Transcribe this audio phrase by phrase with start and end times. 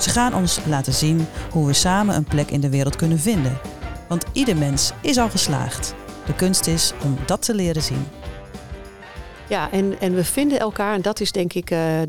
[0.00, 3.58] Ze gaan ons laten zien hoe we samen een plek in de wereld kunnen vinden.
[4.08, 5.94] Want ieder mens is al geslaagd.
[6.26, 8.06] De kunst is om dat te leren zien.
[9.48, 12.06] Ja, en, en we vinden elkaar, en dat is denk ik uh, uh,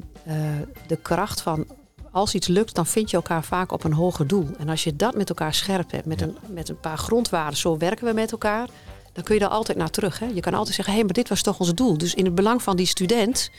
[0.88, 1.66] de kracht van
[2.12, 4.48] als iets lukt, dan vind je elkaar vaak op een hoger doel.
[4.58, 6.26] En als je dat met elkaar scherp hebt, met, ja.
[6.26, 8.68] een, met een paar grondwaarden, zo werken we met elkaar,
[9.14, 10.20] dan kun je daar altijd naar terug.
[10.20, 10.26] Hè?
[10.26, 11.98] Je kan altijd zeggen, hé, hey, maar dit was toch ons doel.
[11.98, 13.50] Dus in het belang van die student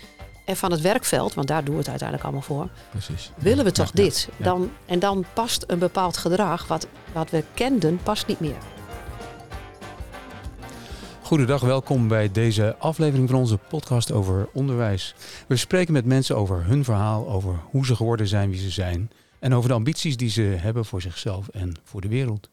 [0.44, 2.68] en van het werkveld, want daar doen we het uiteindelijk allemaal voor.
[2.90, 3.32] Precies.
[3.36, 4.28] Willen we toch ja, dit?
[4.36, 8.56] Ja, dan, en dan past een bepaald gedrag, wat, wat we kenden, past niet meer.
[11.22, 15.14] Goedendag, welkom bij deze aflevering van onze podcast over onderwijs.
[15.46, 19.10] We spreken met mensen over hun verhaal, over hoe ze geworden zijn wie ze zijn
[19.38, 22.48] en over de ambities die ze hebben voor zichzelf en voor de wereld.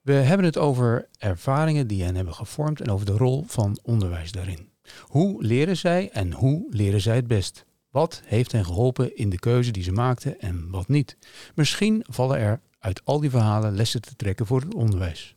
[0.00, 4.32] We hebben het over ervaringen die hen hebben gevormd en over de rol van onderwijs
[4.32, 4.69] daarin.
[5.02, 7.64] Hoe leren zij en hoe leren zij het best?
[7.90, 11.16] Wat heeft hen geholpen in de keuze die ze maakten en wat niet?
[11.54, 15.34] Misschien vallen er uit al die verhalen lessen te trekken voor het onderwijs.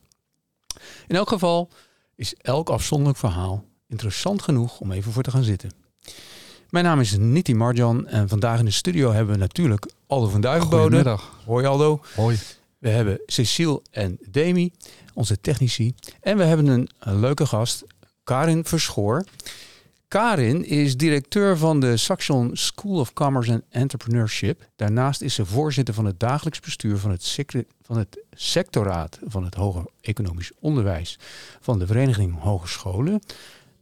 [1.07, 1.69] In elk geval
[2.15, 5.71] is elk afzonderlijk verhaal interessant genoeg om even voor te gaan zitten.
[6.69, 10.41] Mijn naam is Niti Marjan en vandaag in de studio hebben we natuurlijk Aldo van
[10.41, 10.81] Duivenbode.
[10.81, 11.31] Goedemiddag.
[11.45, 12.01] Hoi Aldo.
[12.15, 12.37] Hoi.
[12.77, 14.71] We hebben Cecile en Demi,
[15.13, 15.95] onze technici.
[16.21, 17.83] En we hebben een, een leuke gast,
[18.23, 19.25] Karin Verschoor.
[20.07, 24.69] Karin is directeur van de Saxion School of Commerce and Entrepreneurship.
[24.75, 27.39] Daarnaast is ze voorzitter van het dagelijks bestuur van het,
[27.81, 31.19] van het sectoraat van het hoger economisch onderwijs
[31.59, 33.21] van de Vereniging Hogescholen.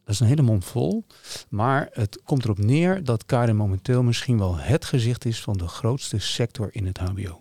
[0.04, 1.06] Dat is een hele mond vol.
[1.50, 5.68] Maar het komt erop neer dat Karin momenteel misschien wel het gezicht is van de
[5.68, 7.41] grootste sector in het HBO.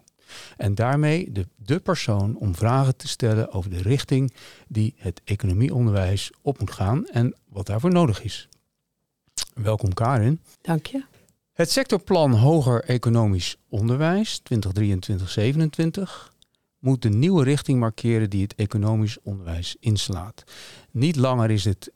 [0.56, 4.34] En daarmee de, de persoon om vragen te stellen over de richting
[4.68, 8.48] die het economieonderwijs op moet gaan en wat daarvoor nodig is.
[9.54, 10.40] Welkom Karin.
[10.60, 11.04] Dank je.
[11.52, 14.50] Het sectorplan Hoger Economisch Onderwijs 2023-2027
[16.78, 20.44] moet de nieuwe richting markeren die het economisch onderwijs inslaat.
[20.90, 21.92] Niet langer is het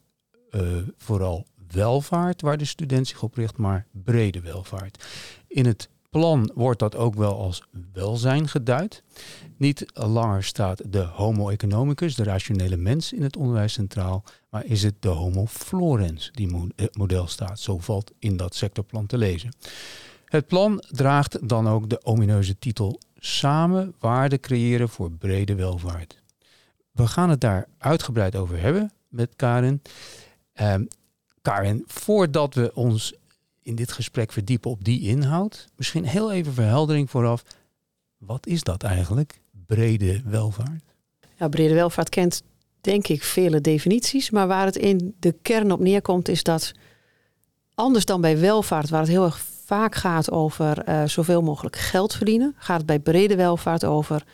[0.50, 5.04] uh, vooral welvaart waar de student zich op richt, maar brede welvaart.
[5.48, 9.02] In het plan wordt dat ook wel als welzijn geduid.
[9.56, 14.82] Niet langer staat de homo economicus, de rationele mens, in het onderwijs centraal, maar is
[14.82, 17.60] het de homo florens die model staat.
[17.60, 19.54] Zo valt in dat sectorplan te lezen.
[20.24, 26.22] Het plan draagt dan ook de omineuze titel Samen waarde creëren voor brede welvaart.
[26.90, 29.82] We gaan het daar uitgebreid over hebben met Karin.
[30.60, 30.88] Um,
[31.42, 33.14] Karin, voordat we ons
[33.64, 35.68] in dit gesprek verdiepen op die inhoud.
[35.76, 37.44] Misschien heel even verheldering vooraf.
[38.18, 40.84] Wat is dat eigenlijk, brede welvaart?
[41.38, 42.42] Ja, brede welvaart kent
[42.80, 44.30] denk ik vele definities.
[44.30, 46.72] Maar waar het in de kern op neerkomt is dat
[47.74, 52.14] anders dan bij welvaart, waar het heel erg vaak gaat over uh, zoveel mogelijk geld
[52.14, 54.24] verdienen, gaat het bij brede welvaart over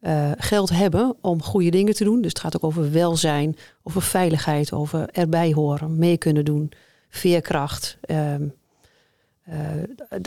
[0.00, 2.20] uh, geld hebben om goede dingen te doen.
[2.20, 6.72] Dus het gaat ook over welzijn, over veiligheid, over erbij horen, mee kunnen doen,
[7.08, 7.98] veerkracht.
[8.10, 8.34] Uh,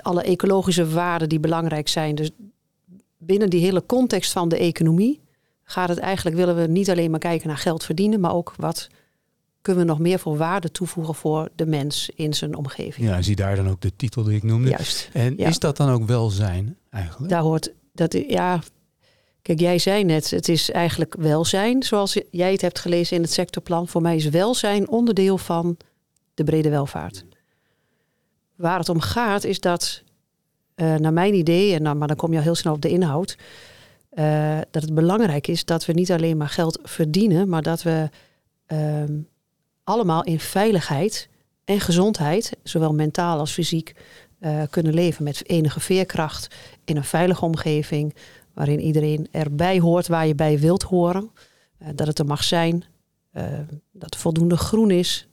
[0.01, 2.16] alle ecologische waarden die belangrijk zijn.
[2.16, 2.31] Dus
[3.17, 5.22] binnen die hele context van de economie
[5.63, 8.88] gaat het eigenlijk, willen we niet alleen maar kijken naar geld verdienen, maar ook wat
[9.61, 13.07] kunnen we nog meer voor waarde toevoegen voor de mens in zijn omgeving.
[13.07, 14.69] Ja, zie daar dan ook de titel die ik noemde.
[14.69, 15.09] Juist.
[15.13, 15.47] En ja.
[15.47, 17.31] is dat dan ook welzijn eigenlijk?
[17.31, 18.59] Daar hoort, dat, ja,
[19.41, 23.31] kijk, jij zei net, het is eigenlijk welzijn, zoals jij het hebt gelezen in het
[23.31, 23.88] sectorplan.
[23.88, 25.78] Voor mij is welzijn onderdeel van
[26.34, 27.25] de brede welvaart.
[28.63, 30.03] Waar het om gaat is dat,
[30.75, 32.90] uh, naar mijn idee, en dan, maar dan kom je al heel snel op de
[32.90, 33.38] inhoud,
[34.14, 38.09] uh, dat het belangrijk is dat we niet alleen maar geld verdienen, maar dat we
[38.67, 39.03] uh,
[39.84, 41.29] allemaal in veiligheid
[41.66, 43.96] en gezondheid, zowel mentaal als fysiek,
[44.40, 46.55] uh, kunnen leven met enige veerkracht
[46.85, 48.16] in een veilige omgeving,
[48.53, 51.32] waarin iedereen erbij hoort waar je bij wilt horen,
[51.96, 52.84] dat het er mag zijn,
[53.91, 55.28] dat er voldoende groen is,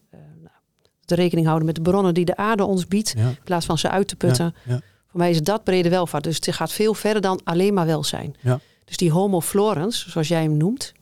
[1.10, 3.28] te rekening houden met de bronnen die de aarde ons biedt, ja.
[3.28, 4.54] in plaats van ze uit te putten.
[4.64, 4.80] Ja, ja.
[5.10, 6.24] Voor mij is dat brede welvaart.
[6.24, 8.36] Dus het gaat veel verder dan alleen maar welzijn.
[8.84, 10.92] Dus die homo florens, zoals jij hem noemt,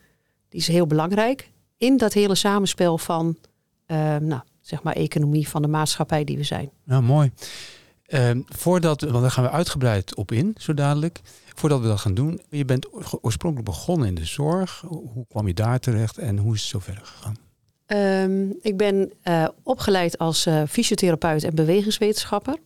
[0.49, 3.37] die is heel belangrijk in dat hele samenspel van,
[3.87, 6.71] uh, nou, zeg maar, economie van de maatschappij die we zijn.
[6.85, 7.33] Nou, mooi.
[8.07, 11.21] Ehm, voordat, want daar gaan we uitgebreid op in, zo dadelijk.
[11.55, 12.89] Voordat we dat gaan doen, je bent
[13.21, 14.85] oorspronkelijk begonnen in de zorg.
[14.87, 17.37] Hoe kwam je daar terecht en hoe is het zo verder gegaan?
[17.89, 22.57] Ehm, ik ben uh, opgeleid als uh, fysiotherapeut en bewegingswetenschapper.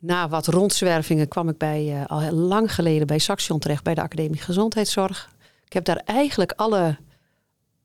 [0.00, 4.00] Na wat rondzwervingen kwam ik bij, uh, al lang geleden bij Saxion terecht, bij de
[4.02, 5.30] Academie Gezondheidszorg.
[5.64, 6.96] Ik heb daar eigenlijk alle,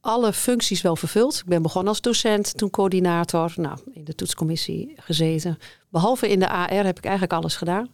[0.02, 1.38] alle functies wel vervuld.
[1.38, 5.58] Ik ben begonnen als docent, toen coördinator, nou, in de toetscommissie gezeten.
[5.90, 7.90] Behalve in de AR heb ik eigenlijk alles gedaan.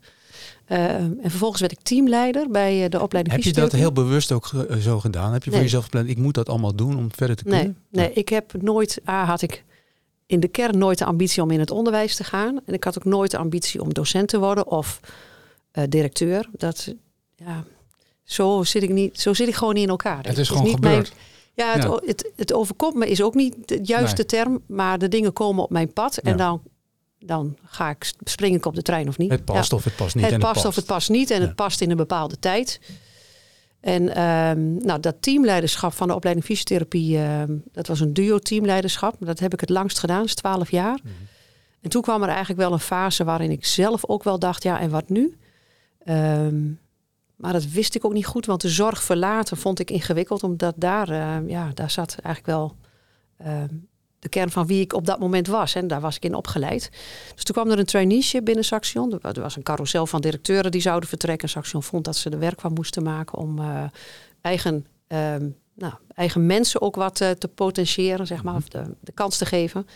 [0.68, 4.52] Uh, en vervolgens werd ik teamleider bij de opleiding Heb je dat heel bewust ook
[4.52, 5.34] uh, zo gedaan?
[5.34, 7.78] Heb je voor jezelf gepland, ik moet dat allemaal doen om verder te kunnen?
[7.90, 9.64] Nee, nee ik heb nooit, A, had ik
[10.26, 12.60] in de kern nooit de ambitie om in het onderwijs te gaan.
[12.66, 15.00] En ik had ook nooit de ambitie om docent te worden of
[15.74, 16.48] uh, directeur.
[16.52, 16.94] Dat,
[17.36, 17.64] ja,
[18.24, 20.18] zo zit ik niet, zo zit ik gewoon niet in elkaar.
[20.18, 21.14] Het is, is gewoon gebeurd.
[21.16, 22.00] Mijn, ja, het, ja.
[22.06, 24.26] Het, het, overkomt me is ook niet de juiste nee.
[24.26, 26.38] term, maar de dingen komen op mijn pad en ja.
[26.38, 26.62] dan,
[27.26, 29.32] dan ga ik spring ik op de trein of niet.
[29.32, 29.78] Het past ja.
[29.78, 30.24] of het past niet.
[30.24, 32.80] Het en past, het of het past niet en het past in een bepaalde tijd.
[33.80, 39.16] En um, nou, dat teamleiderschap van de opleiding fysiotherapie, um, dat was een duo teamleiderschap.
[39.20, 41.00] Dat heb ik het langst gedaan, dat is 12 jaar.
[41.04, 41.28] Mm -hmm.
[41.82, 44.80] En toen kwam er eigenlijk wel een fase waarin ik zelf ook wel dacht, ja,
[44.80, 45.38] en wat nu?
[46.06, 46.80] Um,
[47.36, 50.74] maar dat wist ik ook niet goed, want de zorg verlaten vond ik ingewikkeld, omdat
[50.78, 52.76] daar, uh, ja, daar zat eigenlijk wel
[54.22, 55.76] de kern van wie ik op dat moment was.
[55.76, 56.90] En daar was ik in opgeleid.
[57.34, 59.20] Dus toen kwam er een traineeship binnen Saxion.
[59.22, 61.50] Er was een carousel van directeuren die zouden vertrekken.
[61.50, 63.84] Saxion vond dat ze er werk van moesten maken om uh,
[64.42, 65.36] eigen, uh,
[65.74, 69.88] nou, eigen mensen ook wat uh, te potentiëren, zeg maar, of de, kans te geven.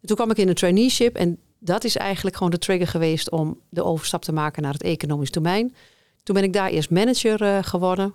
[0.00, 3.30] En toen kwam ik in een traineeship en dat is eigenlijk gewoon de trigger geweest
[3.30, 5.74] om de overstap te maken naar het economisch domein.
[6.22, 8.14] Toen ben ik daar eerst manager uh, geworden.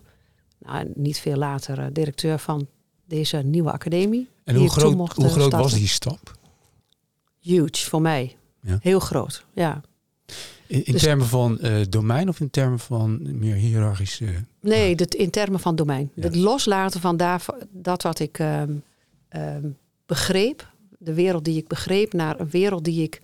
[0.58, 2.68] Nou, niet veel later directeur van
[3.06, 4.30] deze nieuwe academie.
[4.44, 6.40] En hoe groot, hoe groot was die stap?
[7.40, 8.36] Huge voor mij.
[8.62, 8.78] Ja.
[8.82, 9.82] Heel groot, ja.
[10.68, 14.26] In, in dus, termen van uh, domein of in termen van meer hiërarchische?
[14.60, 16.12] Nee, dit, in termen van domein.
[16.14, 16.24] Ja.
[16.24, 18.84] Het loslaten van daar, dat wat ik um,
[19.30, 23.22] um, begreep, de wereld die ik begreep, naar een wereld die ik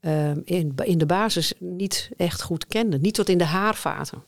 [0.00, 2.98] um, in, in de basis niet echt goed kende.
[2.98, 4.22] Niet tot in de haarvaten.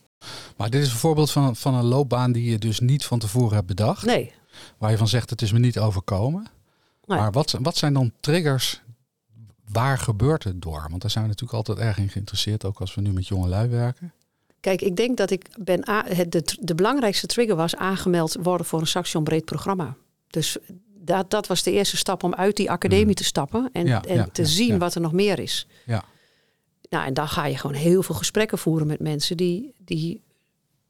[0.56, 3.54] Maar dit is een voorbeeld van, van een loopbaan die je dus niet van tevoren
[3.54, 4.04] hebt bedacht.
[4.04, 4.32] Nee.
[4.78, 6.46] Waar je van zegt, het is me niet overkomen.
[7.04, 7.18] Nee.
[7.18, 8.82] Maar wat, wat zijn dan triggers?
[9.68, 10.86] Waar gebeurt het door?
[10.88, 13.48] Want daar zijn we natuurlijk altijd erg in geïnteresseerd, ook als we nu met jonge
[13.48, 14.12] lui werken.
[14.60, 18.80] Kijk, ik denk dat ik ben het, de, de belangrijkste trigger was aangemeld worden voor
[18.80, 19.96] een Saxion breed programma.
[20.26, 20.56] Dus
[20.94, 23.14] dat, dat was de eerste stap om uit die academie mm.
[23.14, 25.66] te stappen en, ja, en ja, te ja, zien wat er nog meer is.
[25.84, 26.04] Ja.
[26.88, 30.22] Nou, en dan ga je gewoon heel veel gesprekken voeren met mensen die, die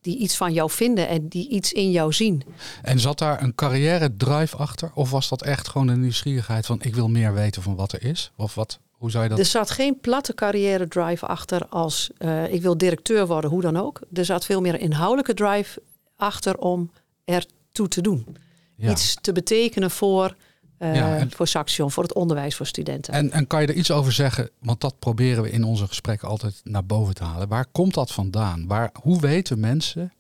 [0.07, 2.43] die iets van jou vinden en die iets in jou zien.
[2.83, 4.91] En zat daar een carrière drive achter?
[4.95, 8.05] Of was dat echt gewoon een nieuwsgierigheid van ik wil meer weten van wat er
[8.05, 8.33] is?
[8.37, 9.39] Of wat, hoe zou je dat?
[9.39, 13.77] Er zat geen platte carrière drive achter als uh, ik wil directeur worden, hoe dan
[13.77, 14.01] ook.
[14.13, 15.83] Er zat veel meer een inhoudelijke drive
[16.17, 16.91] achter om
[17.25, 18.37] ertoe te doen.
[18.77, 18.91] Ja.
[18.91, 20.37] Iets te betekenen voor
[20.79, 23.15] uh, ja, en, voor Saxion, voor het onderwijs voor studenten.
[23.15, 24.51] En, en kan je er iets over zeggen?
[24.59, 27.49] Want dat proberen we in onze gesprekken altijd naar boven te halen.
[27.49, 28.67] Waar komt dat vandaan?
[28.67, 30.13] Waar, hoe weten mensen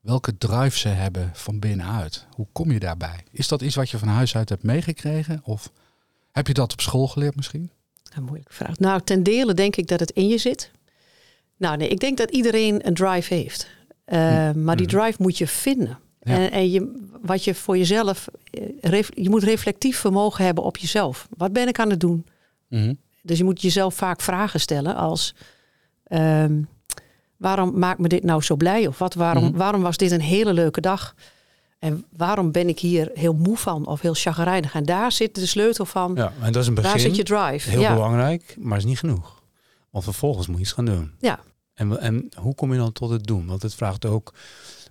[0.00, 2.26] welke drive ze hebben van binnenuit?
[2.34, 3.24] Hoe kom je daarbij?
[3.30, 5.40] Is dat iets wat je van huis uit hebt meegekregen?
[5.44, 5.72] Of
[6.32, 7.70] heb je dat op school geleerd misschien?
[8.14, 8.78] Een moeilijke vraag.
[8.78, 10.70] Nou, ten dele denk ik dat het in je zit.
[11.56, 13.68] Nou nee, ik denk dat iedereen een drive heeft.
[14.06, 14.64] Uh, hm.
[14.64, 15.98] Maar die drive moet je vinden.
[16.28, 16.34] Ja.
[16.34, 18.28] En, en je, wat je voor jezelf,
[19.14, 21.28] je moet reflectief vermogen hebben op jezelf.
[21.36, 22.26] Wat ben ik aan het doen?
[22.68, 22.98] Mm-hmm.
[23.22, 25.34] Dus je moet jezelf vaak vragen stellen als,
[26.08, 26.68] um,
[27.36, 28.86] waarom maakt me dit nou zo blij?
[28.86, 29.58] Of wat, waarom, mm-hmm.
[29.58, 31.14] waarom was dit een hele leuke dag?
[31.78, 34.74] En waarom ben ik hier heel moe van of heel chagrijnig?
[34.74, 36.12] En daar zit de sleutel van.
[36.14, 36.90] Ja, en dat is een begin.
[36.90, 37.70] Daar zit je drive.
[37.70, 37.94] Heel ja.
[37.94, 39.42] belangrijk, maar is niet genoeg.
[39.90, 41.12] Want vervolgens moet je iets gaan doen.
[41.20, 41.40] Ja.
[41.74, 43.46] En, en hoe kom je dan tot het doen?
[43.46, 44.34] Want het vraagt ook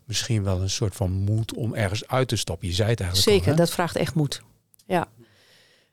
[0.08, 2.68] misschien wel een soort van moed om ergens uit te stappen.
[2.68, 4.42] Je zei het eigenlijk Zeker, al, dat vraagt echt moed.
[4.86, 5.08] Ja.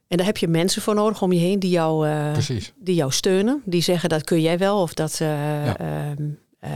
[0.09, 2.37] En daar heb je mensen voor nodig om je heen die jou, uh,
[2.77, 3.63] die jou steunen.
[3.65, 6.15] Die zeggen dat kun jij wel of dat uh, ja.
[6.65, 6.71] uh,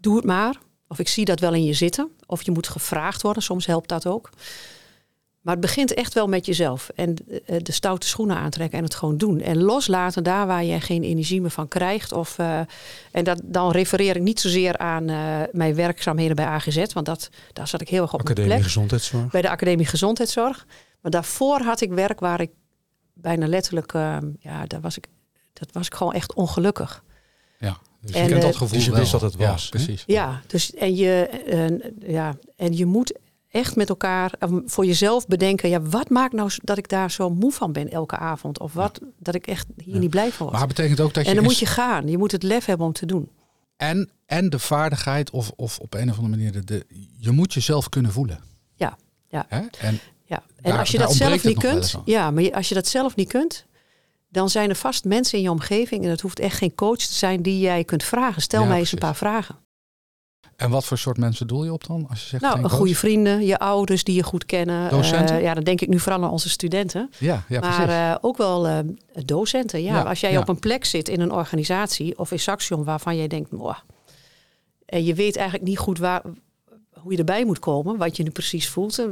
[0.00, 0.58] doe het maar.
[0.88, 2.10] Of ik zie dat wel in je zitten.
[2.26, 4.30] Of je moet gevraagd worden, soms helpt dat ook.
[5.46, 6.88] Maar het begint echt wel met jezelf.
[6.94, 9.40] En de stoute schoenen aantrekken en het gewoon doen.
[9.40, 12.12] En loslaten daar waar je geen energie meer van krijgt.
[12.12, 12.60] Of, uh,
[13.10, 16.92] en dat, dan refereer ik niet zozeer aan uh, mijn werkzaamheden bij AGZ.
[16.92, 18.72] Want dat, daar zat ik heel erg op Academie mijn plek.
[18.72, 19.30] Gezondheidszorg.
[19.30, 20.66] Bij de Academie Gezondheidszorg.
[21.00, 22.50] Maar daarvoor had ik werk waar ik
[23.14, 23.92] bijna letterlijk...
[23.92, 25.06] Uh, ja, daar was ik,
[25.52, 27.04] dat was ik gewoon echt ongelukkig.
[27.58, 29.62] Ja, dus en, je kent dat gevoel dus je wist dat het was.
[29.62, 30.02] Ja, precies.
[30.06, 31.28] Ja, dus en je,
[32.06, 33.18] ja, en je moet
[33.56, 35.68] echt met elkaar eh, voor jezelf bedenken.
[35.68, 38.60] Ja, wat maakt nou dat ik daar zo moe van ben elke avond?
[38.60, 40.00] Of wat dat ik echt hier Ja.
[40.00, 40.58] niet blij van word.
[40.58, 41.28] Maar betekent ook dat je...
[41.30, 42.08] en dan moet je gaan.
[42.08, 43.30] Je moet het lef hebben om te doen.
[43.76, 46.52] en, en de vaardigheid of, of op een of andere manier...
[46.52, 46.86] De, de,
[47.18, 48.40] je moet jezelf kunnen voelen.
[48.74, 48.96] Ja,
[49.28, 49.46] ja.
[49.48, 49.60] Hè?
[49.80, 50.42] En Ja.
[50.56, 53.28] En Daar- als je dat zelf niet kunt, ja, maar als je dat zelf niet
[53.28, 53.66] kunt,
[54.28, 57.12] dan zijn er vast mensen in je omgeving en dat hoeft echt geen coach te
[57.14, 58.42] zijn die jij kunt vragen.
[58.42, 59.56] Stel Ja, mij eens een paar vragen.
[60.56, 62.06] En wat voor soort mensen doel je op dan?
[62.08, 64.90] Als je zegt Nou, goede vrienden, je ouders die je goed kennen.
[64.90, 65.36] Docenten?
[65.36, 67.10] Eh, ja, dan denk ik nu vooral aan onze studenten.
[67.18, 67.92] Ja, ja maar precies.
[67.94, 68.78] eh, ook wel eh,
[69.24, 69.82] docenten.
[69.82, 69.94] Ja.
[69.94, 70.38] Ja, Als jij ja.
[70.40, 73.78] op een plek zit in een organisatie of in Saxion waarvan jij denkt, "Mwah."
[74.86, 76.22] en je weet eigenlijk niet goed waar,
[76.92, 79.06] hoe je erbij moet komen, wat je nu precies voelt.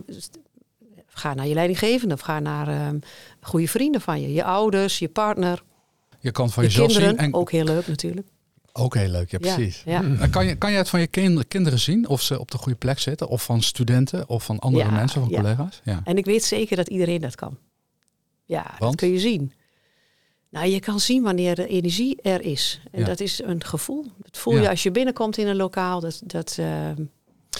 [1.06, 2.88] Ga naar je leidinggevende of ga naar eh,
[3.40, 4.32] goede vrienden van je.
[4.32, 5.62] Je ouders, je partner,
[6.20, 7.14] je kan van je jezelf kinderen.
[7.18, 7.24] zien.
[7.26, 8.26] En Ook heel leuk natuurlijk.
[8.76, 9.82] Ook heel leuk, ja precies.
[9.84, 12.50] Ja, En kan, je, kan je het van je kind- kinderen zien of ze op
[12.50, 13.28] de goede plek zitten?
[13.28, 15.36] Of van studenten of van andere Ja, mensen, van ja.
[15.40, 15.80] collega's?
[15.84, 16.00] Ja.
[16.04, 17.58] En ik weet zeker dat iedereen dat kan.
[18.44, 18.96] Ja, dat Want?
[18.96, 19.52] kun je zien.
[20.50, 22.80] Nou, je kan zien wanneer de energie er is.
[22.92, 23.06] En Ja.
[23.06, 24.06] dat is een gevoel.
[24.22, 24.60] Dat voel Ja.
[24.62, 26.00] je als je binnenkomt in een lokaal.
[26.00, 26.66] Dat, dat eh,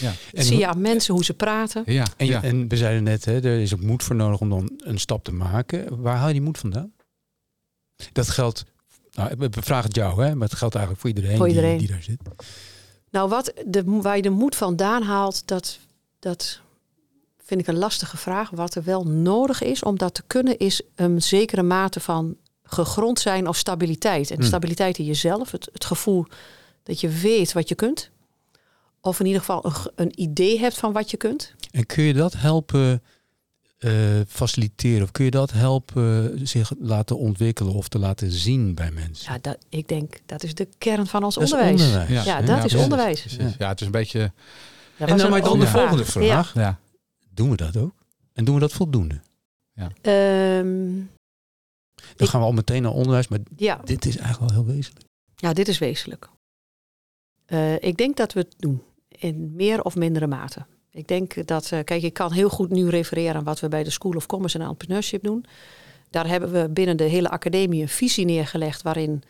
[0.00, 0.12] Ja.
[0.32, 1.82] En zie je aan mensen hoe ze praten.
[1.86, 2.42] Ja, En, ja.
[2.42, 5.24] en we zeiden net, hè, er is ook moed voor nodig om dan een stap
[5.24, 6.00] te maken.
[6.02, 6.92] Waar haal je die moed vandaan?
[8.12, 8.64] Dat geldt,
[9.14, 11.78] nou, we vragen het jou, hè, maar het geldt eigenlijk voor iedereen, Voor iedereen.
[11.78, 12.20] Die, die daar zit.
[13.10, 15.78] Nou, wat de, waar je de moed vandaan haalt, dat,
[16.18, 16.60] dat
[17.44, 18.50] vind ik een lastige vraag.
[18.50, 23.18] Wat er wel nodig is om dat te kunnen, is een zekere mate van gegrond
[23.18, 24.30] zijn of stabiliteit.
[24.30, 24.46] En Hmm.
[24.46, 26.26] stabiliteit in jezelf, het, het gevoel
[26.82, 28.10] dat je weet wat je kunt.
[29.00, 31.54] Of in ieder geval een, een idee hebt van wat je kunt.
[31.70, 33.02] En kun je dat helpen
[34.28, 35.02] faciliteren?
[35.02, 39.32] Of kun je dat helpen zich laten ontwikkelen of te laten zien bij mensen?
[39.32, 41.82] Ja, dat, ik denk dat is de kern van ons Dat onderwijs.
[41.82, 42.24] onderwijs.
[42.24, 43.20] Ja, dat is precies, onderwijs.
[43.20, 43.38] precies.
[43.42, 43.54] Ja.
[43.58, 44.32] Ja, het is een beetje...
[44.96, 46.54] Dat En dan maar dan de volgende vraag.
[46.54, 46.78] Ja.
[47.30, 47.94] Doen we dat ook?
[48.32, 49.20] En doen we dat voldoende?
[49.74, 50.92] Ehm,
[51.94, 54.74] Dan Ik- gaan we al meteen naar onderwijs, maar ja, dit is eigenlijk wel heel
[54.74, 55.06] wezenlijk.
[55.36, 56.28] Ja, dit is wezenlijk.
[57.46, 58.82] Eh, ik denk dat we het doen.
[59.08, 60.64] In meer of mindere mate.
[60.94, 63.84] Ik denk dat, eh, kijk, ik kan heel goed nu refereren aan wat we bij
[63.84, 65.44] de School of Commerce en Entrepreneurship doen.
[66.10, 69.22] Daar hebben we binnen de hele academie een visie neergelegd waarin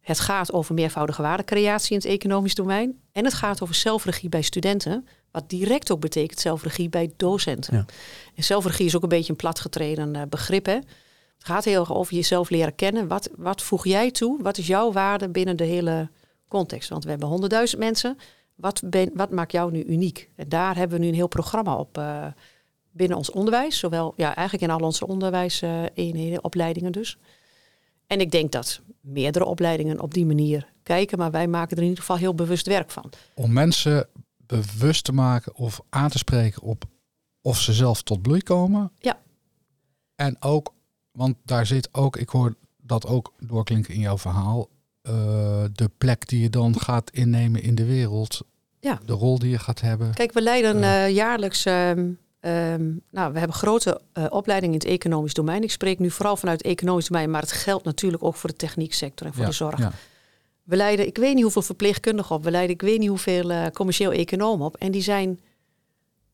[0.00, 3.00] het gaat over meervoudige waardecreatie in het economisch domein.
[3.12, 5.06] En het gaat over zelfregie bij studenten.
[5.30, 7.76] Wat direct ook betekent zelfregie bij docenten.
[7.76, 7.84] Ja.
[8.34, 10.66] En zelfregie is ook een beetje een platgetreden eh, begrip.
[10.66, 10.74] Hè?
[10.74, 10.84] Het
[11.38, 13.08] gaat heel erg over jezelf leren kennen.
[13.08, 14.42] Wat, wat voeg jij toe?
[14.42, 16.10] Wat is jouw waarde binnen de hele
[16.48, 16.88] context?
[16.88, 18.18] Want we hebben honderdduizend mensen.
[18.56, 20.30] Wat, ben, wat maakt jou nu uniek?
[20.36, 22.26] En daar hebben we nu een heel programma op eh,
[22.90, 23.78] binnen ons onderwijs.
[23.78, 27.18] Zowel ja, eigenlijk in al onze onderwijseenheden, opleidingen dus.
[28.06, 31.18] En ik denk dat meerdere opleidingen op die manier kijken.
[31.18, 33.12] Maar wij maken er in ieder geval heel bewust werk van.
[33.34, 36.84] Om mensen bewust te maken of aan te spreken op
[37.40, 38.92] of ze zelf tot bloei komen.
[38.98, 39.20] Ja.
[40.14, 40.74] En ook,
[41.12, 44.68] want daar zit ook, ik hoor dat ook doorklinken in jouw verhaal,
[45.06, 48.40] eh, de plek die je dan gaat innemen in de wereld.
[48.80, 48.98] Ja.
[49.04, 50.14] De rol die je gaat hebben.
[50.14, 51.04] Kijk, we leiden Ja.
[51.06, 51.64] eh, jaarlijks.
[51.64, 52.10] ehm,
[52.40, 55.62] ehm, nou, we hebben grote eh, opleidingen in het economisch domein.
[55.62, 58.56] Ik spreek nu vooral vanuit het economisch domein, maar het geldt natuurlijk ook voor de
[58.56, 59.78] technieksector en voor Ja, de zorg.
[59.78, 59.92] ja.
[60.62, 62.44] We leiden, ik weet niet hoeveel verpleegkundigen op.
[62.44, 64.76] We leiden, ik weet niet hoeveel eh, commercieel economen op.
[64.76, 65.40] En die zijn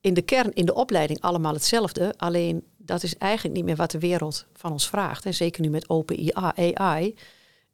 [0.01, 2.15] in de kern, in de opleiding, allemaal hetzelfde.
[2.17, 5.27] Alleen dat is eigenlijk niet meer wat de wereld van ons vraagt.
[5.27, 7.15] En zeker nu met open AI,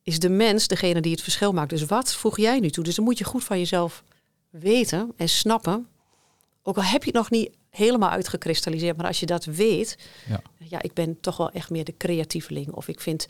[0.08, 1.70] is de mens degene die het verschil maakt.
[1.70, 2.84] Dus wat voeg jij nu toe?
[2.84, 4.02] Dus dan moet je goed van jezelf
[4.50, 5.86] weten en snappen.
[6.62, 9.96] Ook al heb je het nog niet helemaal uitgekristalliseerd, maar als je dat weet,
[10.28, 10.40] Ja.
[10.58, 12.70] ja, ik ben toch wel echt meer de creatieveling.
[12.72, 13.26] Of ik vind,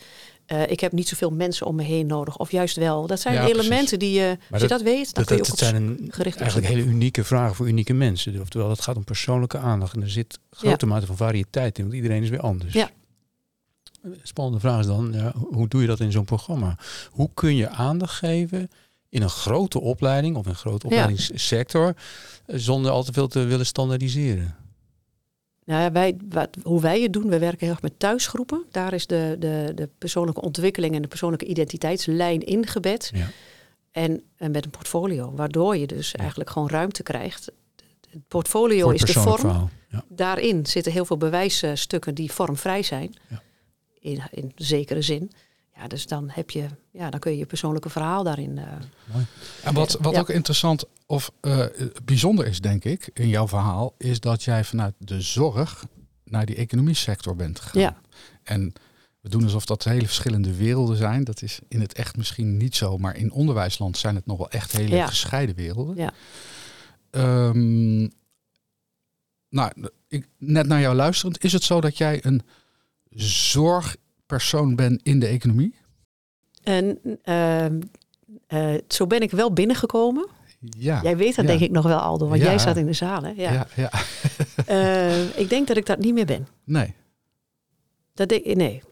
[0.47, 2.37] eh, ik heb niet zoveel mensen om me heen nodig.
[2.39, 3.07] Of juist wel.
[3.07, 3.69] Dat zijn Ja, elementen
[3.99, 3.99] precies.
[3.99, 6.25] die je, als je dat- weet, dan Dat, kun je ook dat zijn een, op
[6.25, 8.41] eigenlijk hele unieke vragen voor unieke mensen.
[8.41, 9.95] Oftewel, het gaat om persoonlijke aandacht.
[9.95, 12.73] En er zit grote mate van variëteit in, want iedereen is weer anders.
[12.73, 12.91] Ja.
[14.23, 16.77] Spannende vraag is dan, ja, hoe doe je dat in zo'n programma?
[17.11, 18.71] Hoe kun je aandacht geven
[19.09, 21.95] in een grote opleiding of een grote opleidingssector,
[22.47, 24.57] eh, zonder al te veel te willen standaardiseren?
[25.65, 28.65] Nou ja, wij, wat, hoe wij het doen, we werken heel erg met thuisgroepen.
[28.71, 33.11] Daar is de, de, de persoonlijke ontwikkeling en de persoonlijke identiteitslijn ingebed.
[33.15, 33.27] Ja.
[33.91, 36.19] En, en met een portfolio, waardoor je dus Ja.
[36.19, 37.51] eigenlijk gewoon ruimte krijgt.
[38.11, 39.39] Het portfolio is de vorm.
[39.39, 39.71] verhaal.
[39.89, 40.05] Ja.
[40.09, 43.15] Daarin zitten heel veel bewijsstukken die vormvrij zijn.
[43.29, 43.43] Ja.
[44.11, 45.31] In, in zekere zin.
[45.77, 48.59] Ja, dus dan, heb je, ja, dan kun je je persoonlijke verhaal daarin.
[48.59, 48.65] eh,
[49.63, 50.21] En wat, wat Ja.
[50.21, 51.65] ook interessant of eh,
[52.05, 55.87] bijzonder is, denk ik, in jouw verhaal, is dat jij vanuit de zorg
[56.25, 57.81] naar die economie sector bent gegaan.
[57.81, 57.97] Ja.
[58.43, 58.73] En
[59.21, 61.25] we doen alsof dat hele verschillende werelden zijn.
[61.25, 64.51] Dat is in het echt misschien niet zo, maar in onderwijsland zijn het nog wel
[64.51, 65.07] echt hele Ja.
[65.07, 65.97] gescheiden werelden.
[65.97, 66.13] Ja.
[67.11, 68.01] Ehm,
[69.49, 69.73] nou,
[70.09, 72.43] ik, net naar jou luisterend, is het zo dat jij een
[73.11, 75.75] zorgpersoon bent in de economie?
[76.63, 77.81] En ehm,
[78.47, 80.29] eh, zo ben ik wel binnengekomen.
[80.61, 81.01] Ja.
[81.03, 81.51] Jij weet dat Ja.
[81.51, 82.47] denk ik nog wel, Aldo, want Ja.
[82.47, 83.23] jij zat in de zaal.
[83.23, 83.29] Hè?
[83.37, 83.53] Ja.
[83.53, 83.91] ja, ja.
[84.67, 86.49] Eh, ik denk dat ik dat niet meer ben.
[86.65, 86.95] Nee.
[88.15, 88.83] Dat denk, nee.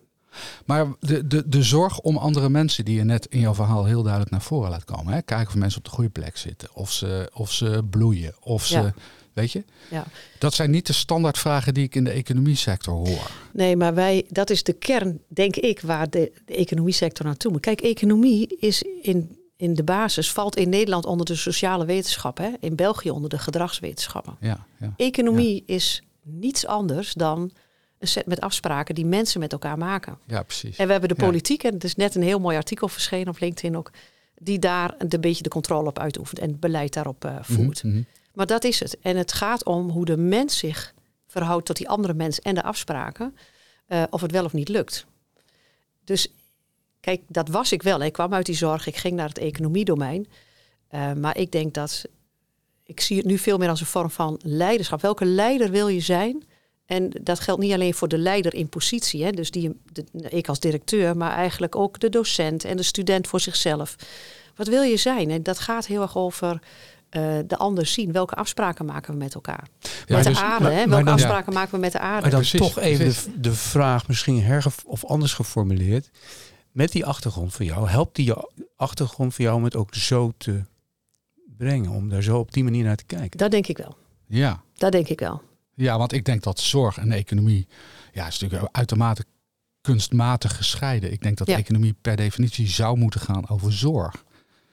[0.66, 4.02] Maar de, de, de zorg om andere mensen die je net in jouw verhaal heel
[4.02, 5.12] duidelijk naar voren laat komen.
[5.12, 5.22] Hè?
[5.22, 6.68] Kijken of mensen op de goede plek zitten.
[6.74, 8.34] Of ze, of ze bloeien.
[8.40, 8.92] Of ze.
[9.36, 9.64] Weet je?
[9.90, 10.04] Ja.
[10.38, 13.30] Dat zijn niet de standaardvragen die ik in de economiesector hoor.
[13.52, 17.60] Nee, maar wij, dat is de kern, denk ik, waar de, de economiesector naartoe moet.
[17.60, 22.56] Kijk, economie is in, in de basis, valt in Nederland onder de sociale wetenschappen.
[22.60, 24.36] In België onder de gedragswetenschappen.
[24.40, 24.94] Ja, ja.
[24.96, 27.50] Economie is niets anders dan
[27.98, 30.18] een set met afspraken die mensen met elkaar maken.
[30.26, 30.76] ja precies.
[30.76, 33.40] En we hebben de politiek, en het is net een heel mooi artikel verschenen op
[33.40, 33.90] LinkedIn ook,
[34.38, 37.82] die daar een beetje de controle op uitoefent en beleid daarop eh, voert.
[37.84, 38.02] Mhm, mhm.
[38.36, 38.98] Maar dat is het.
[39.00, 40.94] En het gaat om hoe de mens zich
[41.26, 43.36] verhoudt tot die andere mens en de afspraken,
[43.86, 45.06] eh, of het wel of niet lukt.
[46.04, 46.28] Dus
[47.00, 48.02] kijk, dat was ik wel.
[48.02, 50.26] Ik kwam uit die zorg, ik ging naar het economiedomein.
[50.88, 52.04] Eh, maar ik denk dat,
[52.82, 55.00] ik zie het nu veel meer als een vorm van leiderschap.
[55.00, 56.44] Welke leider wil je zijn?
[56.86, 59.80] En dat geldt niet alleen voor de leider in positie, hè, dus die,
[60.28, 63.96] ik als directeur, maar eigenlijk ook de docent en de student voor zichzelf.
[64.54, 65.30] Wat wil je zijn?
[65.30, 66.60] En dat gaat heel erg over
[67.46, 68.12] de ander zien.
[68.12, 69.68] Welke afspraken maken we met elkaar?
[69.80, 70.78] Ja, met de dus- aarde, maar- hè?
[70.78, 72.20] maar Welke dan- afspraken maken we met de aarde?
[72.20, 76.10] Maar dan Precies, toch even de, de vraag misschien herge of anders geformuleerd.
[76.72, 78.32] Met die achtergrond van jou, helpt die
[78.76, 80.62] achtergrond van jou om het ook zo te
[81.56, 81.90] brengen?
[81.90, 83.38] Om daar zo op die manier naar te kijken?
[83.38, 83.96] Dat denk ik wel.
[84.26, 84.62] Ja.
[84.74, 85.42] Dat denk ik wel.
[85.74, 87.66] ja, want ik denk dat zorg en economie,
[88.12, 89.24] ja, is natuurlijk uitermate
[89.80, 91.12] kunstmatig gescheiden.
[91.12, 91.56] Ik denk dat Ja.
[91.56, 94.24] economie per definitie zou moeten gaan over zorg.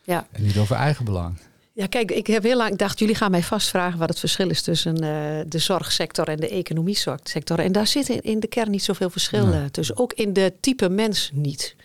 [0.04, 0.28] Ja.
[0.32, 1.38] En niet over eigen belang.
[1.76, 4.50] Ja, kijk, ik heb heel lang gedacht, jullie gaan mij vast vragen wat het verschil
[4.50, 7.60] is tussen eh, de zorgsector en de economiesector.
[7.60, 9.60] En daar zit in, in de kern niet zoveel verschil Nee.
[9.62, 9.98] eh, tussen.
[9.98, 11.76] Ook in de type mens niet.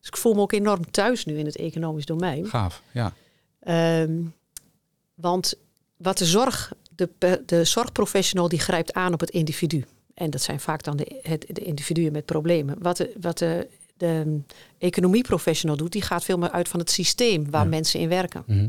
[0.00, 2.46] Dus ik voel me ook enorm thuis nu in het economisch domein.
[2.46, 3.12] Gaaf, ja.
[3.60, 4.12] Ehm,
[5.14, 5.54] want
[5.96, 9.84] wat de zorg, de, de zorgprofessional die grijpt aan op het individu.
[10.14, 12.76] En dat zijn vaak dan de, het, de individuen met problemen.
[12.82, 14.40] Wat de, wat de, de
[14.78, 17.68] economieprofessional doet, die gaat veel meer uit van het systeem waar Ja.
[17.68, 18.42] mensen in werken.
[18.46, 18.68] Mhm.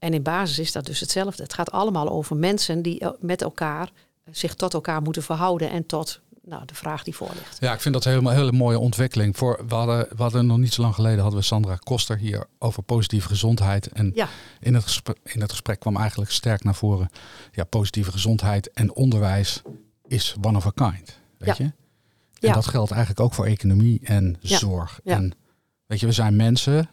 [0.00, 1.42] En in basis is dat dus hetzelfde.
[1.42, 3.90] Het gaat allemaal over mensen die met elkaar
[4.24, 7.56] eh, zich tot elkaar moeten verhouden en tot nou, de vraag die voor ligt.
[7.60, 9.36] Ja, ik vind dat helemaal een hele mooie ontwikkeling.
[9.36, 12.46] Voor, we, hadden, we hadden nog niet zo lang geleden hadden we Sandra Koster hier
[12.58, 13.86] over positieve gezondheid.
[13.86, 14.28] En Ja.
[14.60, 17.08] in, het gesprek, in het gesprek kwam eigenlijk sterk naar voren.
[17.52, 19.62] Ja, positieve gezondheid en onderwijs
[20.08, 21.18] is one of a kind.
[21.38, 21.64] Weet Ja.
[21.64, 21.64] je?
[21.64, 22.52] En Ja.
[22.52, 25.00] dat geldt eigenlijk ook voor economie en zorg.
[25.04, 25.32] En
[25.86, 26.88] weet je, we zijn mensen.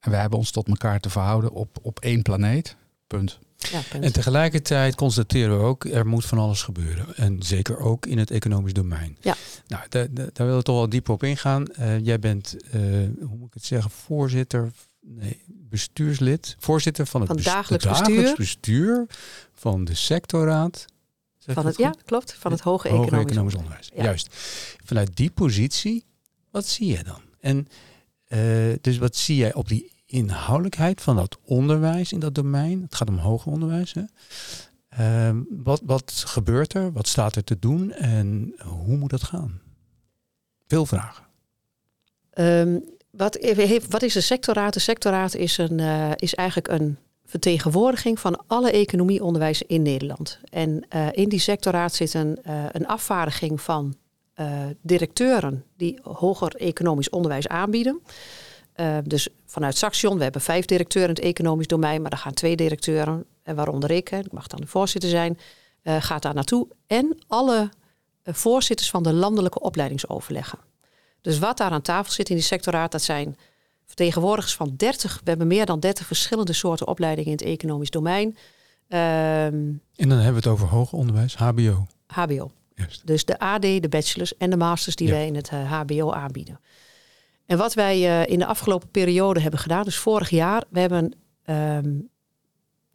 [0.00, 2.76] En we hebben ons tot elkaar te verhouden op, op één planeet.
[3.06, 3.38] Punt.
[3.56, 4.04] Ja, punt.
[4.04, 7.16] En tegelijkertijd constateren we ook, er moet van alles gebeuren.
[7.16, 9.16] En zeker ook in het economisch domein.
[9.20, 9.34] Ja.
[9.66, 11.66] Nou, daar, daar willen we toch wel dieper op ingaan.
[11.66, 12.80] Eh, jij bent, eh,
[13.20, 18.34] hoe moet ik het zeggen, voorzitter, nee, bestuurslid, voorzitter van het, Van dagelijks bestuur.
[18.36, 19.06] bestuur
[19.52, 20.84] van de sectorraad.
[21.38, 22.34] Van ik het, dat ja, klopt.
[22.34, 23.90] Van het hoge economisch, economisch onderwijs.
[23.94, 24.02] Ja.
[24.02, 24.28] Juist.
[24.84, 26.04] Vanuit die positie,
[26.50, 27.20] wat zie je dan?
[27.40, 27.68] En
[28.30, 28.40] eh,
[28.80, 32.82] dus wat zie jij op die inhoudelijkheid van dat onderwijs in dat domein?
[32.82, 33.92] Het gaat om hoger onderwijs.
[33.92, 34.02] Hè?
[34.88, 36.92] Ehm, wat, wat gebeurt er?
[36.92, 37.92] Wat staat er te doen?
[37.92, 39.60] En hoe moet dat gaan?
[40.66, 41.24] Veel vragen.
[42.30, 42.78] Ehm,
[43.10, 44.74] wat, heeft, wat is de sectorraad?
[44.74, 50.40] De sectorraad is, een, eh, is eigenlijk een vertegenwoordiging van alle economieonderwijs in Nederland.
[50.50, 53.94] En eh, in die sectorraad zit een, eh, een afvaardiging van
[54.34, 58.00] eh, directeuren die hoger economisch onderwijs aanbieden.
[58.72, 62.32] Eh, dus vanuit Saxion, we hebben vijf directeuren in het economisch domein, maar er gaan
[62.32, 65.38] twee directeuren, en waaronder ik, hè, ik mag dan de voorzitter zijn,
[65.82, 66.68] eh, gaat daar naartoe.
[66.86, 67.70] En alle
[68.22, 70.58] eh, voorzitters van de landelijke opleidingsoverleggen.
[71.20, 73.36] Dus wat daar aan tafel zit in die sectorraad, dat zijn
[73.86, 78.36] vertegenwoordigers van 30, we hebben meer dan 30 verschillende soorten opleidingen in het economisch domein.
[78.88, 79.00] Ehm,
[79.96, 81.86] En dan hebben we het over hoger onderwijs, HBO.
[82.06, 82.50] HBO.
[82.80, 83.06] Juist.
[83.06, 85.12] Dus de AD, de bachelors en de masters die Ja.
[85.12, 86.60] wij in het eh, HBO aanbieden.
[87.46, 91.12] En wat wij eh, in de afgelopen periode hebben gedaan, dus vorig jaar, we hebben.
[91.44, 91.92] ehm,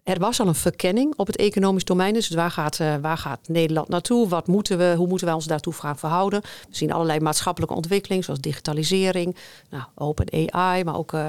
[0.03, 2.13] er was al een verkenning op het economisch domein.
[2.13, 4.27] Dus waar gaat, eh, waar gaat Nederland naartoe?
[4.27, 6.41] Wat moeten we, hoe moeten wij ons daartoe gaan verhouden?
[6.41, 9.35] We zien allerlei maatschappelijke ontwikkelingen, zoals digitalisering,
[9.69, 11.19] nou, open AI, maar ook eh,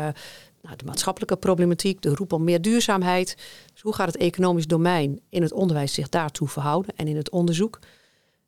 [0.63, 3.37] nou, de maatschappelijke problematiek, de roep om meer duurzaamheid.
[3.73, 7.31] Dus hoe gaat het economisch domein in het onderwijs zich daartoe verhouden en in het
[7.31, 7.79] onderzoek?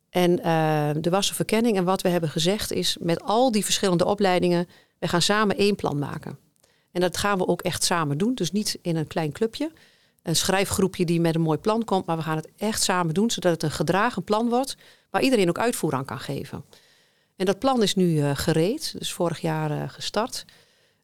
[0.09, 3.63] En eh, er was een verkenning en wat we hebben gezegd is met al die
[3.63, 4.67] verschillende opleidingen,
[4.99, 6.37] we gaan samen één plan maken.
[6.91, 9.71] En dat gaan we ook echt samen doen, dus niet in een klein clubje.
[10.23, 12.05] een schrijfgroepje die met een mooi plan komt.
[12.05, 14.77] Maar we gaan het echt samen doen, zodat het een gedragen plan wordt
[15.09, 16.65] waar iedereen ook uitvoer aan kan geven.
[17.35, 20.45] En dat plan is nu uh, gereed, dus vorig jaar uh, gestart.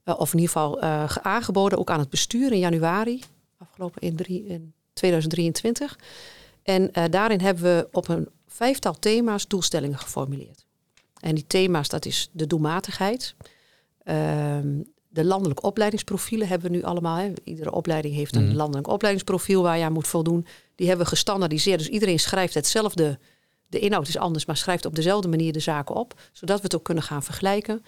[0.05, 0.81] Uh, of in ieder geval
[1.21, 3.23] aangeboden, ook aan het bestuur in januari,
[3.57, 5.99] afgelopen in, drie, in 2023.
[6.63, 10.65] En daarin hebben we op een vijftal thema's doelstellingen geformuleerd.
[11.19, 13.35] En die thema's, dat is de doelmatigheid.
[14.03, 17.17] Ehm, de landelijke opleidingsprofielen hebben we nu allemaal.
[17.17, 17.33] Hè.
[17.43, 18.55] Iedere opleiding heeft een mhm.
[18.55, 20.45] landelijk opleidingsprofiel waar je aan moet voldoen.
[20.75, 21.79] Die hebben we gestandaardiseerd.
[21.79, 23.19] Dus iedereen schrijft hetzelfde.
[23.67, 26.21] De inhoud is anders, maar schrijft op dezelfde manier de zaken op.
[26.31, 27.83] Zodat we het ook kunnen gaan vergelijken.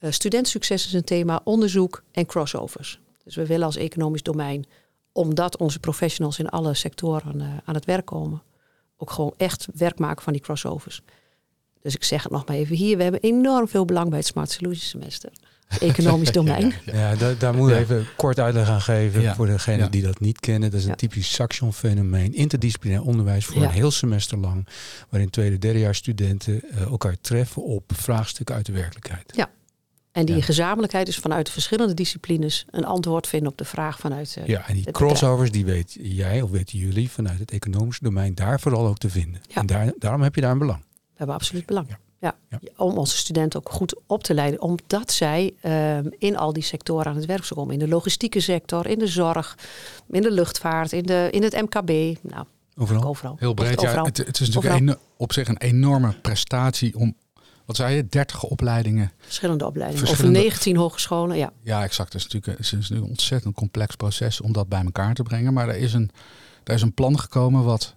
[0.00, 3.00] Uh, studentsucces is een thema, onderzoek en crossovers.
[3.24, 4.66] Dus we willen als economisch domein,
[5.12, 8.42] omdat onze professionals in alle sectoren uh, aan het werk komen,
[9.04, 11.02] ook gewoon echt werk maken van die crossovers.
[11.82, 12.96] Dus ik zeg het nog maar even hier.
[12.96, 15.30] We hebben enorm veel belang bij het Smart Solutions semester.
[15.80, 16.74] Economisch domein.
[16.84, 20.40] Ja, daar, daar moet je even kort uitleg aan geven voor degenen die dat niet
[20.40, 20.70] kennen.
[20.70, 22.34] Dat is een typisch Saxion fenomeen.
[22.34, 24.66] Interdisciplinair onderwijs voor een heel semester lang.
[25.08, 29.32] Waarin tweede, derdejaars studenten uh, elkaar treffen op vraagstukken uit de werkelijkheid.
[29.36, 29.50] Ja,
[30.14, 34.36] en die gezamenlijkheid is vanuit de verschillende disciplines een antwoord vinden op de vraag vanuit.
[34.38, 38.34] Uh, ja, en die crossovers, die weet jij of weten jullie vanuit het economische domein
[38.34, 39.40] daar vooral ook te vinden.
[39.54, 40.78] En daar, daarom heb je daar een belang.
[40.80, 41.86] We hebben absoluut belang.
[42.20, 42.34] Ja.
[42.48, 42.58] ja.
[42.76, 44.62] Om onze studenten ook goed op te leiden.
[44.62, 47.74] Omdat zij uh, in al die sectoren aan het werk zijn komen.
[47.74, 49.58] In de logistieke sector, in de zorg,
[50.10, 52.18] in de luchtvaart, in, de, in het MKB.
[52.22, 52.46] Nou,
[52.76, 53.04] overal.
[53.04, 53.36] overal.
[53.38, 53.80] Heel breed.
[53.80, 57.14] Ja, het, het, is natuurlijk een, op zich een enorme prestatie om
[57.64, 59.12] wat zei je, 30 opleidingen.
[59.18, 60.06] Verschillende opleidingen.
[60.06, 60.38] Verschillende...
[60.38, 61.52] Of 19 hogescholen, ja.
[61.62, 62.12] Ja, exact.
[62.12, 65.52] Het is natuurlijk, het is een ontzettend complex proces om dat bij elkaar te brengen.
[65.52, 66.10] Maar er is een,
[66.64, 67.94] er is een plan gekomen wat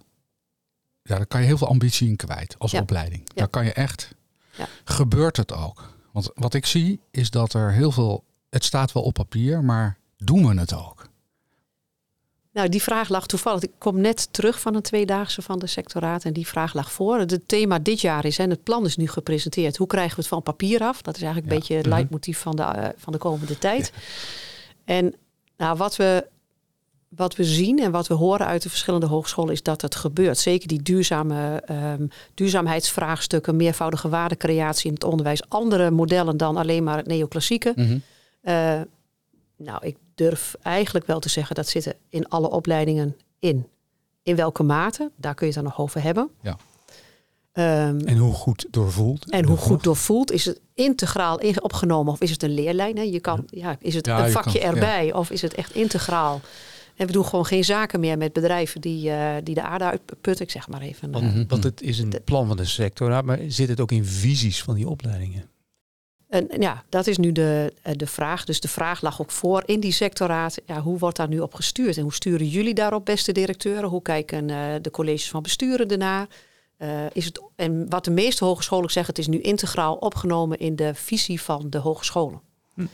[1.02, 3.28] ja, daar kan je heel veel ambitie in kwijt als opleiding.
[3.34, 4.14] Daar kan je echt.
[4.56, 4.66] Ja.
[4.84, 5.92] Gebeurt het ook?
[6.12, 8.24] Want wat ik zie is dat er heel veel.
[8.50, 10.97] Het staat wel op papier, maar doen we het ook?
[12.58, 13.62] Nou, die vraag lag toevallig.
[13.62, 17.18] Ik kom net terug van een tweedaagse van de sectoraat en die vraag lag voor.
[17.18, 19.76] Het thema dit jaar is, en het plan is nu gepresenteerd.
[19.76, 21.02] Hoe krijgen we het van papier af?
[21.02, 21.94] Dat is eigenlijk een beetje het mhm.
[21.94, 23.92] leidmotief van de, uh, van de komende tijd.
[24.84, 25.14] En
[25.56, 26.26] nou, wat we
[27.08, 30.38] wat we zien en wat we horen uit de verschillende hogescholen is dat het gebeurt.
[30.38, 36.96] Zeker die duurzame um, duurzaamheidsvraagstukken, meervoudige waardecreatie in het onderwijs, andere modellen dan alleen maar
[36.96, 37.72] het neoclassieke.
[37.76, 38.02] Mm
[39.60, 43.66] nou, ik durf eigenlijk wel te zeggen dat zitten in alle opleidingen in.
[44.22, 46.30] In welke mate, daar kun je het dan nog over hebben.
[46.42, 46.56] Ja.
[47.88, 49.30] Um, en hoe goed doorvoeld?
[49.30, 50.32] En hoe goed doorvoeld?
[50.32, 52.96] Is het integraal opgenomen of is het een leerlijn?
[52.96, 53.02] Hè?
[53.02, 56.40] Je kan, ja, is het een vakje erbij of is het echt integraal?
[56.96, 60.44] En we doen gewoon geen zaken meer met bedrijven die, uh, die de aarde uitputten.
[60.44, 61.10] Ik zeg maar even.
[61.10, 64.04] Want, uh, want het is een plan van de sector, maar zit het ook in
[64.04, 65.48] visies van die opleidingen?
[66.28, 68.44] En ja, dat is nu de, eh, de vraag.
[68.44, 70.58] Dus de vraag lag ook voor in die sectorraad.
[70.66, 71.96] Ja, hoe wordt daar nu op gestuurd?
[71.96, 73.88] En hoe sturen jullie daarop, beste directeuren?
[73.88, 76.26] Hoe kijken uh, de colleges van besturen ernaar?
[76.78, 80.76] Uh, is het, en wat de meeste hogescholen zeggen, het is nu integraal opgenomen in
[80.76, 82.40] de visie van de hogescholen.
[82.74, 82.86] Hm.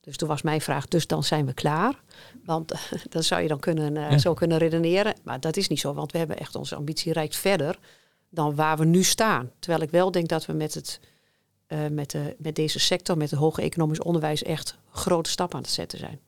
[0.00, 2.02] Dus toen was mijn vraag, dus dan zijn we klaar.
[2.44, 2.72] Want
[3.08, 5.14] dan zou je dan kunnen, uh, zo kunnen redeneren.
[5.24, 7.78] Maar dat is niet zo, want we hebben echt onze ambitie reikt verder
[8.30, 9.50] dan waar we nu staan.
[9.58, 11.00] Terwijl ik wel denk dat we met, het,
[11.68, 15.62] uh, met, de, met deze sector, met het hoger economisch onderwijs, echt grote stappen aan
[15.62, 16.20] het zetten zijn.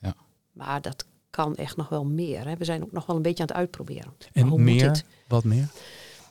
[0.00, 0.14] Ja.
[0.52, 2.46] Maar dat kan echt nog wel meer.
[2.48, 2.56] Hè.
[2.56, 4.14] We zijn ook nog wel een beetje aan het uitproberen.
[4.32, 5.04] En meer?
[5.28, 5.68] Wat meer?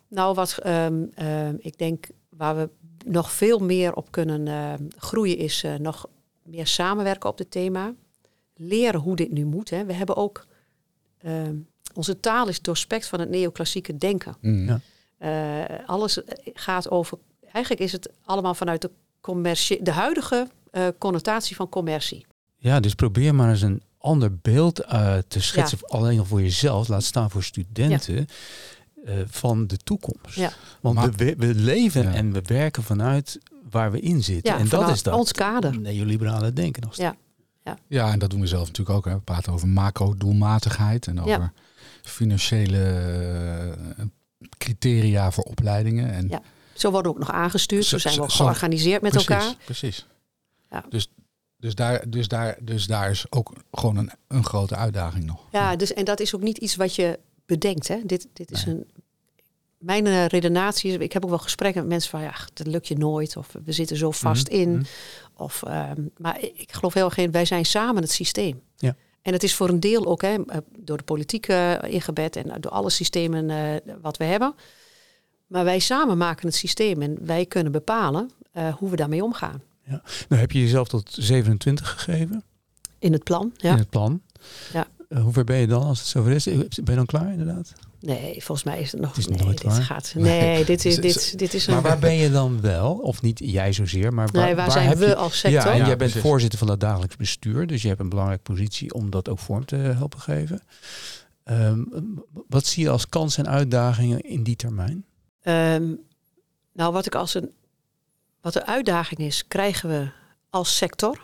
[0.08, 2.70] Nou, wat um, um, ik denk waar we
[3.06, 6.08] nog veel meer op kunnen uh, groeien is uh, nog
[6.44, 7.94] meer samenwerken op het thema.
[8.56, 9.70] Leren hoe dit nu moet.
[9.70, 9.86] Hè.
[9.86, 10.46] We hebben ook.
[11.94, 14.36] Onze taal is doorspekt van het neoclassieke denken.
[14.42, 14.68] Mm.
[14.68, 14.80] Ja.
[15.20, 16.22] Uh, alles
[16.54, 17.18] gaat over.
[17.52, 22.26] Eigenlijk is het allemaal vanuit de, commercie, de huidige uh, connotatie van commercie.
[22.58, 25.78] Ja, dus probeer maar eens een ander beeld uh, te schetsen.
[25.82, 25.98] Ja.
[25.98, 28.16] Alleen al voor jezelf, laat staan voor studenten.
[28.16, 28.26] Ja.
[29.28, 30.36] van de toekomst.
[30.36, 30.52] Ja.
[30.82, 34.54] Want maar, we, we, leven en we werken vanuit waar we in zitten.
[34.54, 35.14] Ja, en dat is dat.
[35.14, 35.80] Ons kader.
[35.80, 37.10] Neoliberale denken nog steeds.
[37.10, 37.26] Ja.
[37.68, 37.78] Ja.
[37.88, 39.06] ja, en dat doen we zelf natuurlijk ook.
[39.06, 39.14] Hè.
[39.14, 41.52] We praten over macro-doelmatigheid en over
[42.02, 44.06] financiële uh,
[44.58, 46.14] criteria voor opleidingen.
[46.14, 46.42] En ja.
[46.80, 47.86] Zo worden we ook nog aangestuurd.
[47.86, 49.56] Zo, zijn we ook georganiseerd met precies, elkaar.
[49.66, 50.06] Precies.
[50.70, 50.86] Ja.
[50.90, 51.12] Dus,
[51.58, 55.40] dus, daar, dus, daar, dus daar is ook gewoon een, een grote uitdaging nog.
[55.52, 57.88] Ja, dus, en dat is ook niet iets wat je bedenkt.
[57.88, 58.00] Hè?
[58.06, 58.86] Dit, dit is een
[59.78, 62.88] mijn uh, redenatie is, ik heb ook wel gesprekken met mensen van ja, dat lukt
[62.88, 64.72] je nooit of we zitten zo vast mhm, in.
[64.72, 64.84] Mhm.
[65.36, 68.62] Of, um, maar ik geloof heel erg in, wij zijn samen het systeem.
[68.76, 68.96] Ja.
[69.22, 72.62] En het is voor een deel ook hè, eh, door de politiek uh, ingebed en
[72.62, 74.54] door alle systemen uh, wat we hebben.
[75.48, 78.30] Maar wij samen maken het systeem en wij kunnen bepalen
[78.78, 79.62] hoe we daarmee omgaan.
[79.84, 80.02] Ja.
[80.30, 82.44] Nou heb je jezelf tot 27 gegeven?
[83.00, 83.72] In het plan, ja.
[83.72, 84.22] In het plan.
[84.74, 84.88] Ja.
[85.10, 86.44] Eh, hoe ver ben je dan als het zover is?
[86.44, 87.74] Ben je dan klaar inderdaad?
[88.00, 89.84] Nee, volgens mij is het nog Het is nee, nooit dit waar.
[89.84, 90.14] gaat.
[90.16, 91.74] Nee, dit is, dit, dit is een.
[91.74, 92.94] Maar waar ben je dan wel?
[92.94, 95.16] Of niet jij zozeer, maar waar, nee, waar, zijn heb we je...
[95.16, 95.62] als sector?
[95.62, 96.30] Ja, en Ja, jij bent precies.
[96.30, 99.66] voorzitter van dat dagelijks bestuur, dus je hebt een belangrijke positie om dat ook vorm
[99.66, 100.62] te helpen geven.
[101.44, 101.84] Ehm,
[102.48, 105.06] wat zie je als kansen en uitdagingen in die termijn?
[105.42, 105.94] Ehm,
[106.72, 107.56] nou, wat ik als een.
[108.42, 110.10] Wat de uitdaging is, krijgen we
[110.50, 111.22] als sector.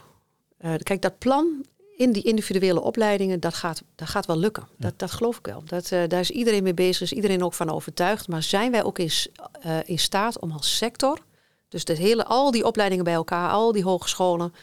[0.57, 1.65] Eh, kijk, dat plan
[1.97, 4.67] in die individuele opleidingen, dat gaat, dat gaat wel lukken.
[4.77, 5.63] Dat, dat geloof ik wel.
[5.65, 8.27] Dat, eh, daar is iedereen mee bezig, is iedereen ook van overtuigd.
[8.27, 9.11] Maar zijn wij ook in,
[9.61, 11.19] eh, in staat om als sector,
[11.67, 14.53] dus de hele, al die opleidingen bij elkaar, al die hogescholen,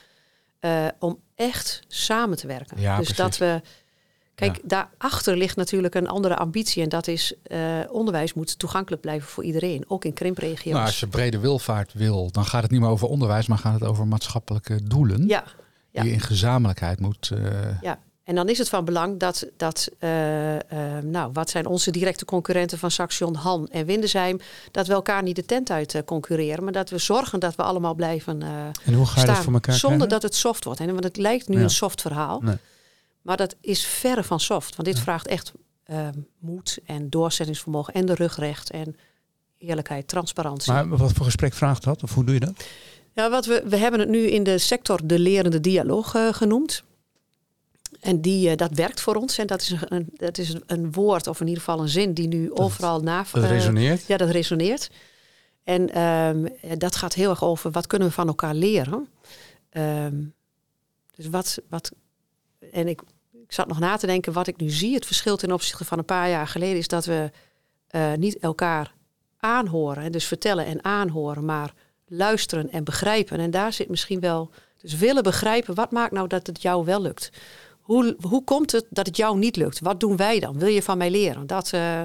[0.99, 2.81] om echt samen te werken.
[2.81, 3.25] Ja, dus precies.
[3.25, 3.61] dat we.
[4.41, 4.63] Kijk, Ja.
[4.65, 6.83] daarachter ligt natuurlijk een andere ambitie.
[6.83, 7.59] En dat is eh,
[7.91, 10.73] onderwijs moet toegankelijk blijven voor iedereen, ook in krimpregio's.
[10.75, 13.81] Nou, als je brede welvaart wil, dan gaat het niet meer over onderwijs, maar gaat
[13.81, 15.27] het over maatschappelijke doelen.
[15.27, 15.45] Ja,
[15.91, 16.03] ja.
[16.03, 17.31] Die in gezamenlijkheid moet.
[17.35, 17.99] eh, ja.
[18.25, 20.09] En dan is het van belang dat, dat eh,
[21.03, 25.37] nou, wat zijn onze directe concurrenten van Saxion, Han en Windesheim, dat we elkaar niet
[25.37, 28.43] de tent uit concurreren, maar dat we zorgen dat we allemaal blijven
[28.85, 29.35] En hoe ga je staan.
[29.35, 30.09] dat voor elkaar zonder krijgen?
[30.09, 30.81] dat het soft wordt.
[30.81, 31.63] En, want het lijkt nu Ja.
[31.63, 32.57] een soft verhaal, Nee.
[33.23, 34.77] Maar dat is verre van soft.
[34.77, 35.53] Want dit vraagt echt
[35.85, 38.97] eh, moed en doorzettingsvermogen en de rugrecht en
[39.59, 40.73] eerlijkheid, transparantie.
[40.73, 42.03] Maar wat voor gesprek vraagt dat?
[42.03, 42.65] Of hoe doe je dat?
[43.15, 46.85] Ja, wat we, we hebben het nu in de sector de lerende dialoog eh, genoemd.
[48.01, 49.39] En die, eh, dat werkt voor ons.
[49.39, 52.29] En dat is, een, dat is een- woord, of in ieder geval een zin, die
[52.29, 53.25] nu overal na...
[53.33, 54.07] Dat eh, resoneert?
[54.07, 54.91] ja, dat resoneert.
[55.65, 59.09] En ehm, eh, dat gaat heel erg over wat kunnen we van elkaar leren.
[59.71, 60.23] Ehm,
[61.15, 61.93] dus wat, wat.
[62.73, 63.01] En ik,
[63.33, 65.99] ik zat nog na te denken, wat ik nu zie, het verschil ten opzichte van
[65.99, 67.31] een paar jaar geleden, is dat we
[67.87, 68.95] eh, niet elkaar
[69.39, 71.73] aanhoren, hè, dus vertellen en aanhoren, maar
[72.07, 73.39] luisteren en begrijpen.
[73.39, 74.51] En daar zit misschien wel.
[74.77, 77.31] Dus willen begrijpen, wat maakt nou dat het jou wel lukt?
[77.81, 79.81] Hoe, hoe komt het dat het jou niet lukt?
[79.81, 80.59] Wat doen wij dan?
[80.59, 81.47] Wil je van mij leren?
[81.47, 82.03] Dat, eh,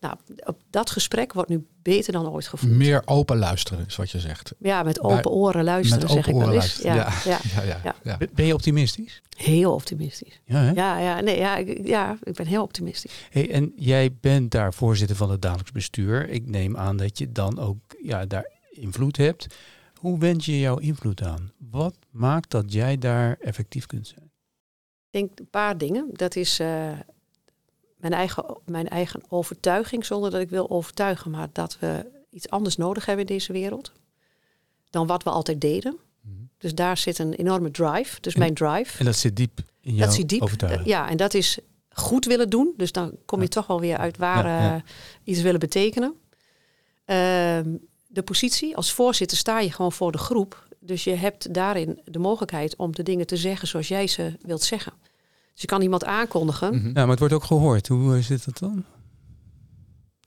[0.00, 2.72] nou, op dat gesprek wordt nu beter dan ooit gevoerd.
[2.72, 4.52] Meer open luisteren, is wat je zegt.
[4.58, 6.82] Ja, met Bij- open oren luisteren, Met zeg open ik wel oren eens.
[6.82, 6.96] luisteren.
[6.96, 7.62] Ja, ja.
[7.62, 7.94] Ja, ja, Ja.
[8.02, 8.16] ja.
[8.16, 9.22] Ben- Ben je optimistisch?
[9.36, 10.40] heel optimistisch.
[10.44, 10.70] Ja, hè?
[10.70, 13.26] Ja, ja, nee, ja, ik- ja, ik ben heel optimistisch.
[13.30, 16.28] Hey, en jij bent daar voorzitter van het dagelijks bestuur.
[16.28, 19.46] Ik neem aan dat je dan ook ja, daar invloed hebt.
[19.94, 21.52] Hoe wend je jouw invloed aan?
[21.70, 24.24] Wat maakt dat jij daar effectief kunt zijn?
[25.10, 26.08] Ik denk een paar dingen.
[26.12, 26.90] Dat is eh,
[28.00, 32.76] mijn, eigen, mijn eigen overtuiging, zonder dat ik wil overtuigen, maar dat we iets anders
[32.76, 33.92] nodig hebben in deze wereld
[34.90, 35.96] dan wat we altijd deden.
[36.20, 36.34] Mhm.
[36.58, 38.20] Dus daar zit een enorme drive.
[38.20, 38.98] Dus En- mijn drive.
[38.98, 40.42] En dat zit diep in jouw Dat zit diep.
[40.42, 40.86] overtuiging.
[40.88, 41.58] Ja, en dat is
[41.90, 42.74] goed willen doen.
[42.76, 43.50] Dus dan kom je Ja.
[43.50, 44.74] toch wel weer uit waar Ja, ja.
[44.74, 44.82] eh,
[45.24, 46.14] iets willen betekenen.
[47.04, 47.74] Ehm,
[48.06, 50.68] de positie als voorzitter sta je gewoon voor de groep.
[50.80, 54.62] Dus je hebt daarin de mogelijkheid om de dingen te zeggen zoals jij ze wilt
[54.62, 54.92] zeggen.
[55.60, 56.74] Dus je kan iemand aankondigen.
[56.74, 56.86] Mhm.
[56.86, 57.88] Ja, maar het wordt ook gehoord.
[57.88, 58.84] Hoe eh, zit dat dan?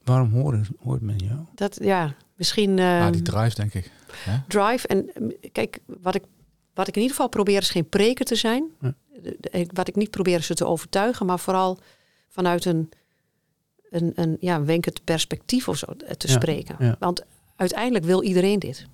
[0.04, 1.38] Waarom hoort, hoort men jou?
[1.54, 3.90] Dat ja, misschien Ah, ehm, die drive, denk ik.
[4.48, 4.86] drive.
[4.88, 6.22] En ehm, kijk, wat ik,
[6.74, 8.64] wat ik in ieder geval probeer is geen preker te zijn.
[8.80, 8.94] Ja.
[9.72, 11.78] Wat ik niet probeer is ze te overtuigen, maar vooral
[12.28, 12.90] vanuit een,
[13.90, 16.76] een, een ja, een wenkend perspectief of zo te Ja, spreken.
[16.78, 16.96] ja.
[16.98, 17.22] Want
[17.56, 18.86] uiteindelijk wil iedereen dit.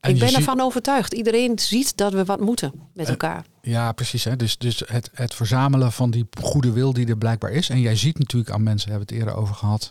[0.00, 1.12] En ik ben ziet- ervan overtuigd.
[1.14, 3.44] Iedereen ziet dat we wat moeten met Eh, elkaar.
[3.62, 4.24] Ja, precies.
[4.24, 4.36] Hè?
[4.36, 7.68] Dus, dus het, het verzamelen van die goede wil die er blijkbaar is.
[7.68, 9.90] En jij ziet natuurlijk aan mensen, hebben we het eerder over gehad,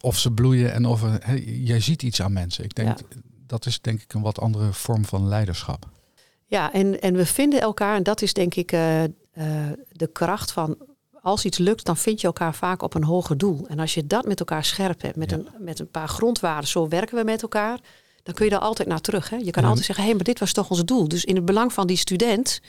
[0.00, 2.64] of ze bloeien en of hè, jij ziet iets aan mensen.
[2.64, 3.04] Ik denk, Ja.
[3.46, 5.88] dat is denk ik een wat andere vorm van leiderschap.
[6.46, 9.10] Ja, en, en we vinden elkaar, en dat is denk ik eh, eh,
[9.92, 10.76] de kracht van.
[11.22, 13.66] Als iets lukt, dan vind je elkaar vaak op een hoger doel.
[13.68, 15.36] En als je dat met elkaar scherp hebt, met, Ja.
[15.36, 17.78] een, met een paar grondwaarden, zo werken we met elkaar,
[18.24, 19.30] dan kun je daar altijd naar terug.
[19.30, 19.36] Hè?
[19.36, 19.68] Je kan Ja.
[19.68, 21.08] altijd zeggen, hé, hey, maar dit was toch ons doel.
[21.08, 22.60] Dus in het belang van die student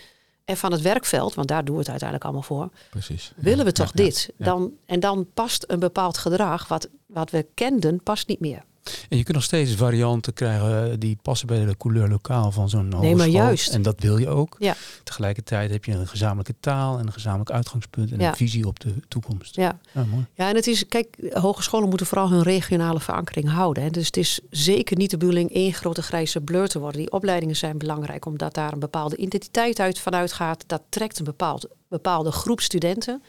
[0.45, 3.31] en van het werkveld, want daar doen we het uiteindelijk allemaal voor, Precies.
[3.35, 4.29] willen we toch ja, dit?
[4.37, 8.63] Dan, en dan past een bepaald gedrag, wat, wat we kenden, past niet meer.
[9.09, 12.93] En je kunt nog steeds varianten krijgen die passen bij de couleur lokaal van zo'n
[12.93, 13.17] hogeschool.
[13.17, 13.73] maar juist.
[13.73, 14.55] En dat wil je ook.
[14.59, 14.75] Ja.
[15.03, 18.29] Tegelijkertijd heb je een gezamenlijke taal en een gezamenlijk uitgangspunt en Ja.
[18.29, 19.55] een visie op de toekomst.
[19.55, 19.79] Ja.
[19.91, 20.25] Ja, mooi.
[20.33, 23.83] Ja, en het is, kijk, hogescholen moeten vooral hun regionale verankering houden.
[23.83, 23.89] Hè.
[23.89, 26.99] Dus het is zeker niet de bedoeling één grote grijze blur te worden.
[27.01, 30.63] Die opleidingen zijn belangrijk, omdat daar een bepaalde identiteit uit vanuit gaat.
[30.67, 33.23] Dat trekt een bepaald, bepaalde groep studenten.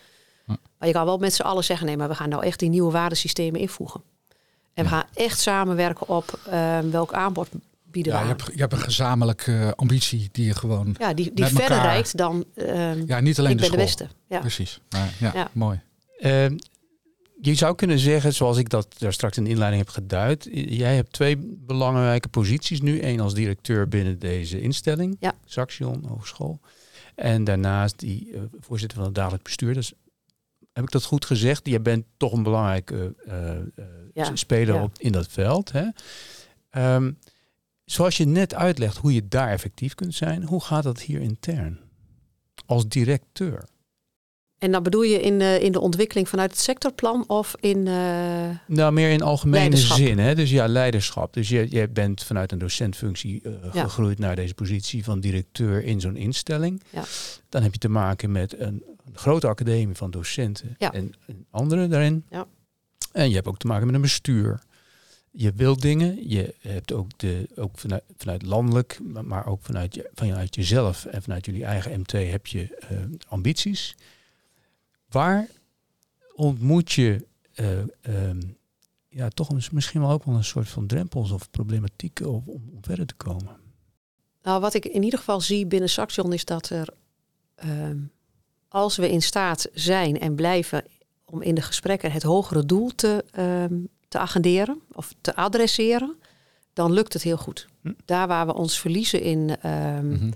[0.45, 0.55] Hm.
[0.79, 2.69] Maar je kan wel met z'n allen zeggen, nee, maar we gaan nou echt die
[2.69, 4.01] nieuwe waardesystemen invoegen.
[4.77, 7.49] En we gaan echt samenwerken op eh, welk aanbod
[7.85, 10.95] bieden Ja, we je hebt, je hebt een gezamenlijke eh, ambitie die je gewoon...
[10.99, 13.79] Ja, die, die met verder elkaar- reikt dan ehm, Ja, niet alleen ik de ben
[13.79, 14.07] de school.
[14.07, 14.09] beste.
[14.29, 14.41] Ja.
[14.41, 14.81] Precies.
[14.91, 15.49] Maar, ja, Ja.
[15.53, 15.81] mooi.
[16.19, 16.57] Ehm,
[17.41, 20.49] je zou kunnen zeggen, zoals ik dat daar straks in de inleiding heb geduid.
[20.53, 21.37] Jij hebt twee
[21.67, 23.03] belangrijke posities nu.
[23.03, 25.35] Eén als directeur binnen deze instelling, Ja.
[25.45, 26.61] Saxion Hogeschool.
[27.15, 29.75] En daarnaast die eh, voorzitter van het dagelijk bestuur.
[29.75, 29.93] Dus,
[30.77, 31.67] heb ik dat goed gezegd?
[31.67, 33.65] Jij bent toch een belangrijke eh, eh,
[34.15, 34.83] Ja, speler ja.
[34.83, 35.73] op, in dat veld.
[35.73, 35.85] Hè?
[36.71, 37.13] Ehm,
[37.85, 41.79] zoals je net uitlegt hoe je daar effectief kunt zijn, hoe gaat dat hier intern?
[42.67, 43.69] Als directeur.
[44.59, 47.83] En dan bedoel je in, eh, in de ontwikkeling vanuit het sectorplan of in...
[48.67, 50.19] Nou, meer in algemene zin.
[50.19, 50.35] Hè?
[50.35, 51.33] Dus ja, leiderschap.
[51.33, 53.83] Dus je, je bent vanuit een docentfunctie Ja.
[53.83, 56.83] gegroeid naar deze positie van directeur in zo'n instelling.
[56.91, 57.05] Ja.
[57.49, 60.93] Dan heb je te maken met een, een grote academie van docenten Ja.
[60.93, 62.25] en, en anderen daarin.
[62.31, 62.47] Ja.
[63.13, 64.63] En je hebt ook te maken met een bestuur.
[65.31, 66.29] Je wilt dingen.
[66.29, 71.23] Je hebt ook, de, ook vanuit, vanuit landelijk, maar, ook vanuit, je, vanuit jezelf en
[71.23, 73.95] vanuit jullie eigen MT heb je eh, ambities.
[75.09, 75.49] Waar
[76.35, 78.41] ontmoet je eh, ehm,
[79.09, 82.63] ja, toch een- misschien wel ook wel een soort van drempels of problematieken om, om
[82.75, 83.57] om verder te komen?
[84.43, 86.89] Nou, wat ik in ieder geval zie binnen Saxion is dat er,
[87.55, 87.99] ehm,
[88.77, 90.85] als we in staat zijn en blijven
[91.25, 93.75] om in de gesprekken het hogere doel te, ehm,
[94.09, 96.17] te agenderen of te adresseren,
[96.73, 97.67] dan lukt het heel goed.
[97.83, 97.93] Hm.
[98.05, 100.31] Daar waar we ons verliezen in ehm, Mhm.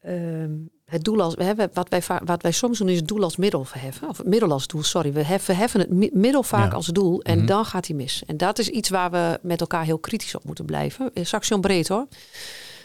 [0.00, 0.50] ehm,
[0.84, 3.36] het doel als we hebben, wat wij, wat wij soms doen is het doel als
[3.36, 4.08] middel verheffen.
[4.08, 5.12] Of het middel als doel, sorry.
[5.12, 6.76] We heffen, heffen het mi- middel vaak Ja.
[6.76, 7.46] als doel en Mhm.
[7.46, 8.22] dan gaat hij mis.
[8.26, 11.10] En dat is iets waar we met elkaar heel kritisch op moeten blijven.
[11.12, 12.06] Is Saxion breed hoor.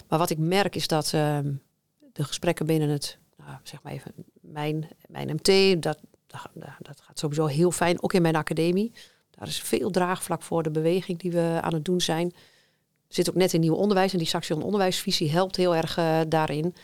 [0.08, 4.90] Maar wat ik merk is dat de gesprekken binnen het, nou, zeg maar even, mijn,
[5.08, 6.50] mijn MT, dat, dat,
[6.80, 8.04] dat gaat sowieso heel fijn.
[8.04, 8.92] Ook in mijn academie.
[9.30, 12.34] Daar is veel draagvlak voor de beweging die we aan het doen zijn.
[13.08, 16.76] Zit ook net in nieuw onderwijs en die Saxion onderwijsvisie helpt heel erg eh, daarin.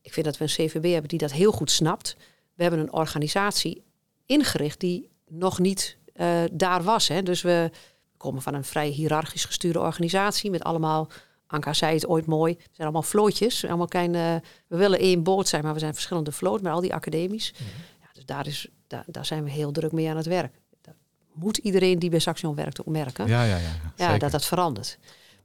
[0.00, 2.16] Ik vind dat we een CVB hebben die dat heel goed snapt.
[2.54, 3.82] We hebben een organisatie
[4.26, 7.08] ingericht die nog niet eh, daar was.
[7.08, 7.22] Hè.
[7.22, 7.70] Dus we
[8.16, 11.08] komen van een vrij hiërarchisch gestuurde organisatie met allemaal,
[11.50, 13.64] Anka zei het ooit mooi, het zijn allemaal vlootjes.
[13.64, 16.94] Allemaal kleine, we willen één boot zijn, maar we zijn verschillende vloot met al die
[16.94, 17.54] academies.
[18.00, 20.54] Ja, dus daar, is, daar, daar zijn we heel druk mee aan het werk.
[20.80, 20.94] Dat
[21.32, 23.72] moet iedereen die bij Saxion werkt ook merken Ja, ja, ja.
[23.96, 24.98] ja, dat dat verandert.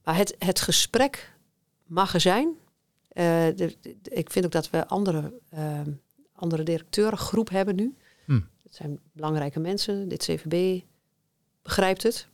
[0.04, 1.34] Maar het, het gesprek
[1.86, 2.48] mag er zijn.
[3.08, 5.92] Eh, de, de- ik vind ook dat we andere, ehm
[6.36, 7.96] andere directeurengroep hebben nu.
[8.26, 8.40] Hm.
[8.64, 10.08] Dat zijn belangrijke mensen.
[10.10, 10.82] Dit CVB
[11.62, 12.28] begrijpt het.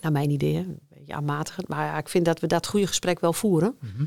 [0.00, 0.66] Naar mijn idee,
[1.12, 1.68] aanmatigend.
[1.68, 3.74] Maar ja, ik vind dat we dat goede gesprek wel voeren.
[3.80, 4.04] Mhm.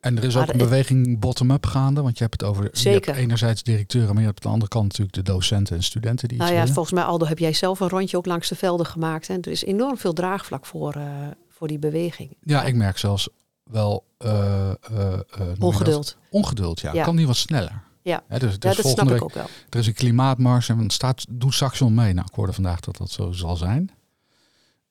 [0.00, 3.06] En er is ook een beweging bottom-up gaande, want je hebt het over je Zeker.
[3.06, 6.28] hebt enerzijds directeuren, maar je hebt aan de andere kant natuurlijk de docenten en studenten
[6.28, 6.74] die iets Nou ja, willen.
[6.74, 9.28] volgens mij, Aldo, heb jij zelf een rondje ook langs de velden gemaakt.
[9.28, 9.34] Hè?
[9.34, 11.04] Er is enorm veel draagvlak voor, eh,
[11.48, 12.36] voor die beweging.
[12.42, 13.28] Ja, ik merk zelfs
[13.70, 14.74] wel eh, eh,
[15.12, 15.58] eh, dat?
[15.58, 16.16] Ongeduld.
[16.30, 16.92] Ongeduld, ja.
[16.92, 17.04] Ja.
[17.04, 17.82] Kan niet wat sneller.
[18.02, 18.22] Ja.
[18.28, 19.46] Hè, dus, dus Ja, dat volgende snap ik ook wel.
[19.68, 22.12] Er is een klimaatmars en dan staat, doet Saxion mee.
[22.12, 23.90] Nou, ik hoorde vandaag dat dat zo zal zijn.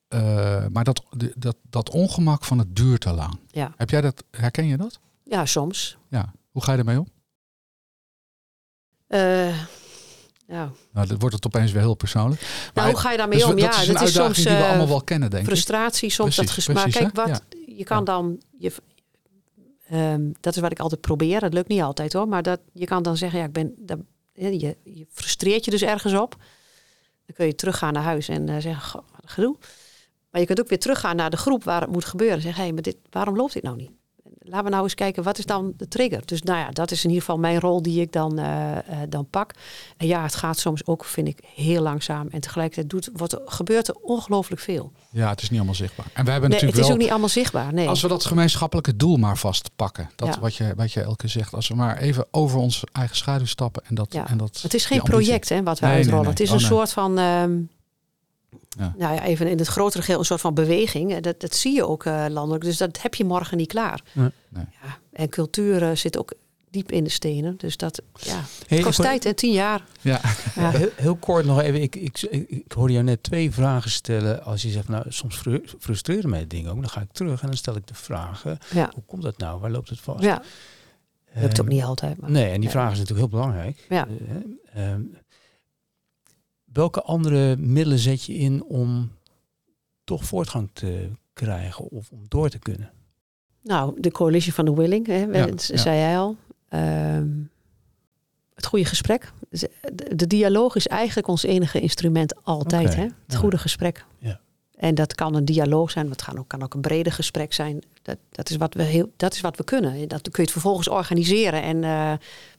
[0.08, 1.02] Eh, maar dat,
[1.36, 3.38] dat, dat ongemak van het duurt te lang.
[3.46, 3.72] Ja.
[3.76, 5.00] Heb jij dat, herken je dat?
[5.24, 5.96] Ja, soms.
[6.08, 6.32] Ja.
[6.50, 7.08] Hoe ga je ermee om?
[10.46, 10.70] Ja.
[10.92, 12.40] Nou, dat wordt het opeens weer heel persoonlijk.
[12.40, 13.56] Nou, Maar- hoe ga je daarmee dus om?
[13.56, 15.42] dat Ja, is een dat is uitdaging soms die we eh, allemaal wel kennen, denk
[15.42, 15.48] ik.
[15.48, 16.76] frustratie, soms dat gesprek.
[16.76, 17.42] Precies, kijk, wat
[17.76, 18.42] je kan dan.
[18.58, 18.72] Je,
[19.88, 21.40] ehm, dat is wat ik altijd probeer.
[21.40, 22.28] Dat lukt niet altijd hoor.
[22.28, 23.74] Maar dat, je kan dan zeggen, ja, ik ben.
[23.76, 23.98] Dat,
[24.32, 26.36] je, je frustreert je dus ergens op.
[27.26, 29.56] Dan kun je teruggaan naar huis en zeggen, goh, wat een gedoe.
[30.30, 32.36] Maar je kunt ook weer teruggaan naar de groep waar het moet gebeuren.
[32.36, 33.90] En zeggen, hé, maar dit, waarom loopt dit nou niet?
[34.40, 36.22] Laten we nou eens kijken, wat is dan de trigger?
[36.24, 38.82] Dus nou ja, dat is in ieder geval mijn rol die ik dan, eh, eh,
[39.08, 39.52] dan pak.
[39.96, 42.28] En ja, het gaat soms ook, vind ik, heel langzaam.
[42.30, 44.92] En tegelijkertijd doet, wordt, gebeurt er ongelooflijk veel.
[45.10, 46.06] Ja, het is niet allemaal zichtbaar.
[46.12, 46.90] En we hebben Nee, het is wel...
[46.90, 47.72] ook niet allemaal zichtbaar.
[47.72, 47.88] Nee.
[47.88, 50.10] Als we dat gemeenschappelijke doel maar vastpakken.
[50.16, 50.40] Dat Ja.
[50.40, 51.54] wat, je, wat je elke keer zegt.
[51.54, 53.82] Als we maar even over onze eigen schaduw stappen.
[53.86, 54.28] En dat, Ja.
[54.28, 56.20] en dat, het is geen project hè, wat we Nee, uitrollen.
[56.22, 56.30] nee.
[56.30, 57.60] Het is Oh, een soort van, ehm,
[58.78, 58.94] Ja.
[58.98, 61.18] nou ja, even in het grotere geheel, een soort van beweging.
[61.20, 62.64] Dat, dat zie je ook eh, landelijk.
[62.64, 64.00] Dus dat heb je morgen niet klaar.
[64.12, 64.30] Nee.
[64.48, 64.64] Nee.
[64.82, 66.32] Ja, en cultuur eh, zit ook
[66.70, 67.54] diep in de stenen.
[67.56, 69.34] Dus dat ja, Hey, kost tijd, hè?
[69.34, 69.84] Tien jaar.
[70.00, 70.20] Ja.
[70.54, 70.70] Ja.
[70.70, 71.82] Heel, heel kort nog even.
[71.82, 74.44] Ik, ik, ik, ik hoorde jou net twee vragen stellen.
[74.44, 76.80] Als je zegt, nou, soms fru- frustreren mij dingen ook.
[76.80, 78.58] Dan ga ik terug en dan stel ik de vragen.
[78.74, 79.60] Ja, Hoe komt dat nou?
[79.60, 80.24] Waar loopt het vast?
[80.24, 80.42] ja.
[81.34, 82.20] lukt ook Ehm, niet altijd.
[82.20, 82.30] Maar.
[82.30, 83.86] Nee, en die vraag is natuurlijk heel belangrijk.
[83.88, 84.06] Ja.
[84.74, 85.00] Eh, ehm,
[86.78, 89.10] welke andere middelen zet je in om
[90.04, 92.90] toch voortgang te krijgen of om door te kunnen?
[93.62, 95.52] Nou, de coalition van de willing, hè, Ja, ja.
[95.56, 96.36] zei jij al.
[96.68, 97.28] Ehm,
[98.54, 99.32] het goede gesprek.
[99.50, 99.70] De,
[100.14, 102.94] de dialoog is eigenlijk ons enige instrument altijd.
[102.94, 103.02] Hè?
[103.02, 103.38] Het ja.
[103.38, 104.04] goede gesprek.
[104.18, 104.40] Ja.
[104.76, 107.82] En dat kan een dialoog zijn, het kan ook, kan ook een breder gesprek zijn.
[108.02, 110.08] Dat, dat, is wat we heel, dat is wat we kunnen.
[110.08, 111.62] Dat kun je het vervolgens organiseren.
[111.62, 112.12] En, eh,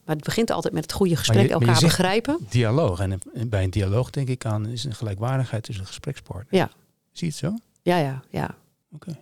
[0.05, 2.39] maar het begint altijd met het goede gesprek, je- elkaar begrijpen.
[2.49, 2.99] Dialoog.
[2.99, 6.57] En eh, bij een dialoog denk ik aan is een gelijkwaardigheid tussen gesprekspartners.
[6.57, 6.69] Ja.
[7.11, 7.53] Zie je het zo?
[7.81, 8.55] Ja, ja, ja.
[8.91, 9.17] Oké.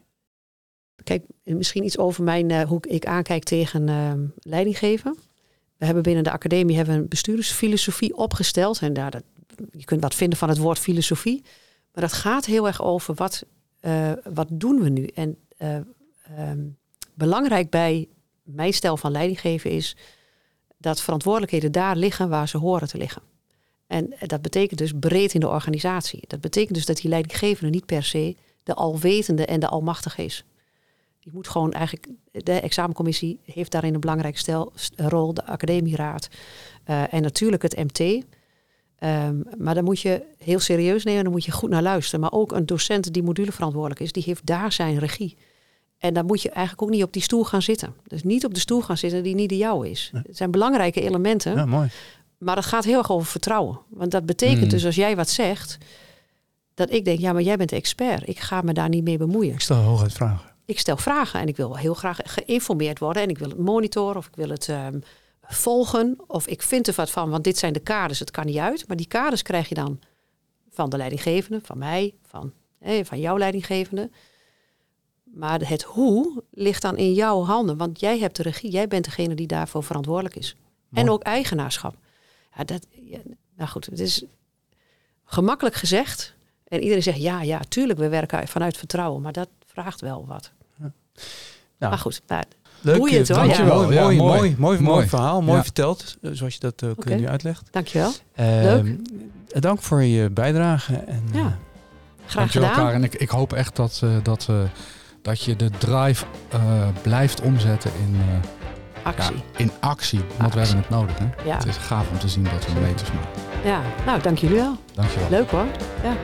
[1.03, 5.17] kijk, misschien iets over mijn, uh, hoe ik aankijk tegen uh, leidinggeven.
[5.77, 8.79] We hebben binnen de academie hebben een bestuursfilosofie opgesteld.
[8.79, 9.23] En daar, dat,
[9.71, 11.41] je kunt wat vinden van het woord filosofie.
[11.93, 13.43] Maar dat gaat heel erg over wat,
[13.81, 15.05] uh, wat doen we nu.
[15.05, 15.37] En
[16.39, 16.77] um,
[17.13, 18.07] belangrijk bij
[18.43, 19.95] mijn stijl van leidinggeven is
[20.77, 23.21] dat verantwoordelijkheden daar liggen waar ze horen te liggen.
[23.87, 26.23] En dat betekent dus breed in de organisatie.
[26.27, 30.43] Dat betekent dus dat die leidinggevende niet per se de alwetende en de almachtige is.
[31.19, 36.27] Je moet gewoon eigenlijk, de examencommissie heeft daarin een belangrijke stel, rol, de academieraad
[36.85, 37.99] uh, en natuurlijk het MT.
[37.99, 42.19] Um, maar dan moet je heel serieus nemen, dan moet je goed naar luisteren.
[42.19, 45.37] Maar ook een docent die moduleverantwoordelijk is, die heeft daar zijn regie.
[45.97, 47.93] En dan moet je eigenlijk ook niet op die stoel gaan zitten.
[48.03, 50.11] Dus niet op de stoel gaan zitten die niet de jouwe is.
[50.13, 51.55] Het zijn belangrijke elementen.
[51.55, 51.89] Ja, mooi.
[52.37, 53.79] Maar het gaat heel erg over vertrouwen.
[53.89, 54.69] Want dat betekent mm.
[54.69, 55.77] dus als jij wat zegt,
[56.73, 58.27] dat ik denk, ja, maar jij bent expert.
[58.27, 59.53] Ik ga me daar niet mee bemoeien.
[59.53, 60.55] Ik stel hooguit vragen.
[60.65, 63.23] Ik stel vragen en ik wil heel graag geïnformeerd worden.
[63.23, 65.03] En ik wil het monitoren of ik wil het um,
[65.41, 66.17] volgen.
[66.27, 68.19] Of ik vind er wat van, want dit zijn de kaders.
[68.19, 68.87] Het kan niet uit.
[68.87, 69.99] Maar die kaders krijg je dan
[70.69, 74.09] van de leidinggevende, van mij, van, hey, van jouw leidinggevende.
[75.37, 77.77] Maar het hoe ligt dan in jouw handen.
[77.77, 78.71] Want jij hebt de regie.
[78.71, 80.55] Jij bent degene die daarvoor verantwoordelijk is.
[80.93, 81.95] En ook eigenaarschap.
[82.57, 82.87] Ja, dat,
[83.55, 84.23] nou goed, het is
[85.25, 86.33] gemakkelijk gezegd.
[86.67, 89.21] En iedereen zegt ja, ja, tuurlijk, we werken vanuit vertrouwen.
[89.21, 90.51] Maar dat vraagt wel wat.
[90.79, 90.91] Ja.
[91.77, 92.43] Nou, maar goed, nou,
[92.81, 93.37] Leuk, boeiend hoor.
[93.37, 93.91] Dankjewel.
[93.91, 94.01] Ja.
[94.01, 95.41] Mooi, mooi, mooi, mooi, verhaal.
[95.41, 97.17] Mooi verteld, eh, zoals je dat uh, okay.
[97.17, 97.67] nu uitlegt.
[97.71, 98.11] Dankjewel.
[98.39, 98.95] Uh, Leuk.
[99.61, 100.95] Dank voor je bijdrage.
[100.95, 101.57] En, ja,
[102.25, 102.91] graag dankjewel, gedaan.
[102.91, 104.47] En ik, ik hoop echt dat, uh, dat,
[105.21, 106.25] dat je de drive
[107.01, 108.21] blijft omzetten in
[109.03, 109.35] actie.
[109.35, 110.59] Ja, in actie, want actie.
[110.59, 111.17] we hebben het nodig.
[111.17, 111.49] Hè?
[111.49, 111.57] Ja.
[111.57, 113.29] Het is gaaf om te zien dat we meters maken.
[113.63, 114.77] Ja, nou dank jullie wel.
[114.93, 115.29] Dank je wel.
[115.29, 115.65] Leuk hoor.
[116.03, 116.15] Ja.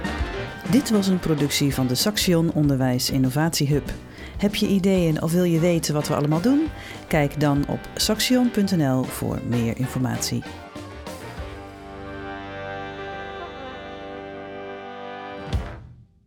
[0.69, 3.89] Dit was een productie van de Saxion Onderwijs Innovatie Hub.
[4.37, 6.67] Heb je ideeën of wil je weten wat we allemaal doen?
[7.07, 10.43] Kijk dan op saxion.nl voor meer informatie.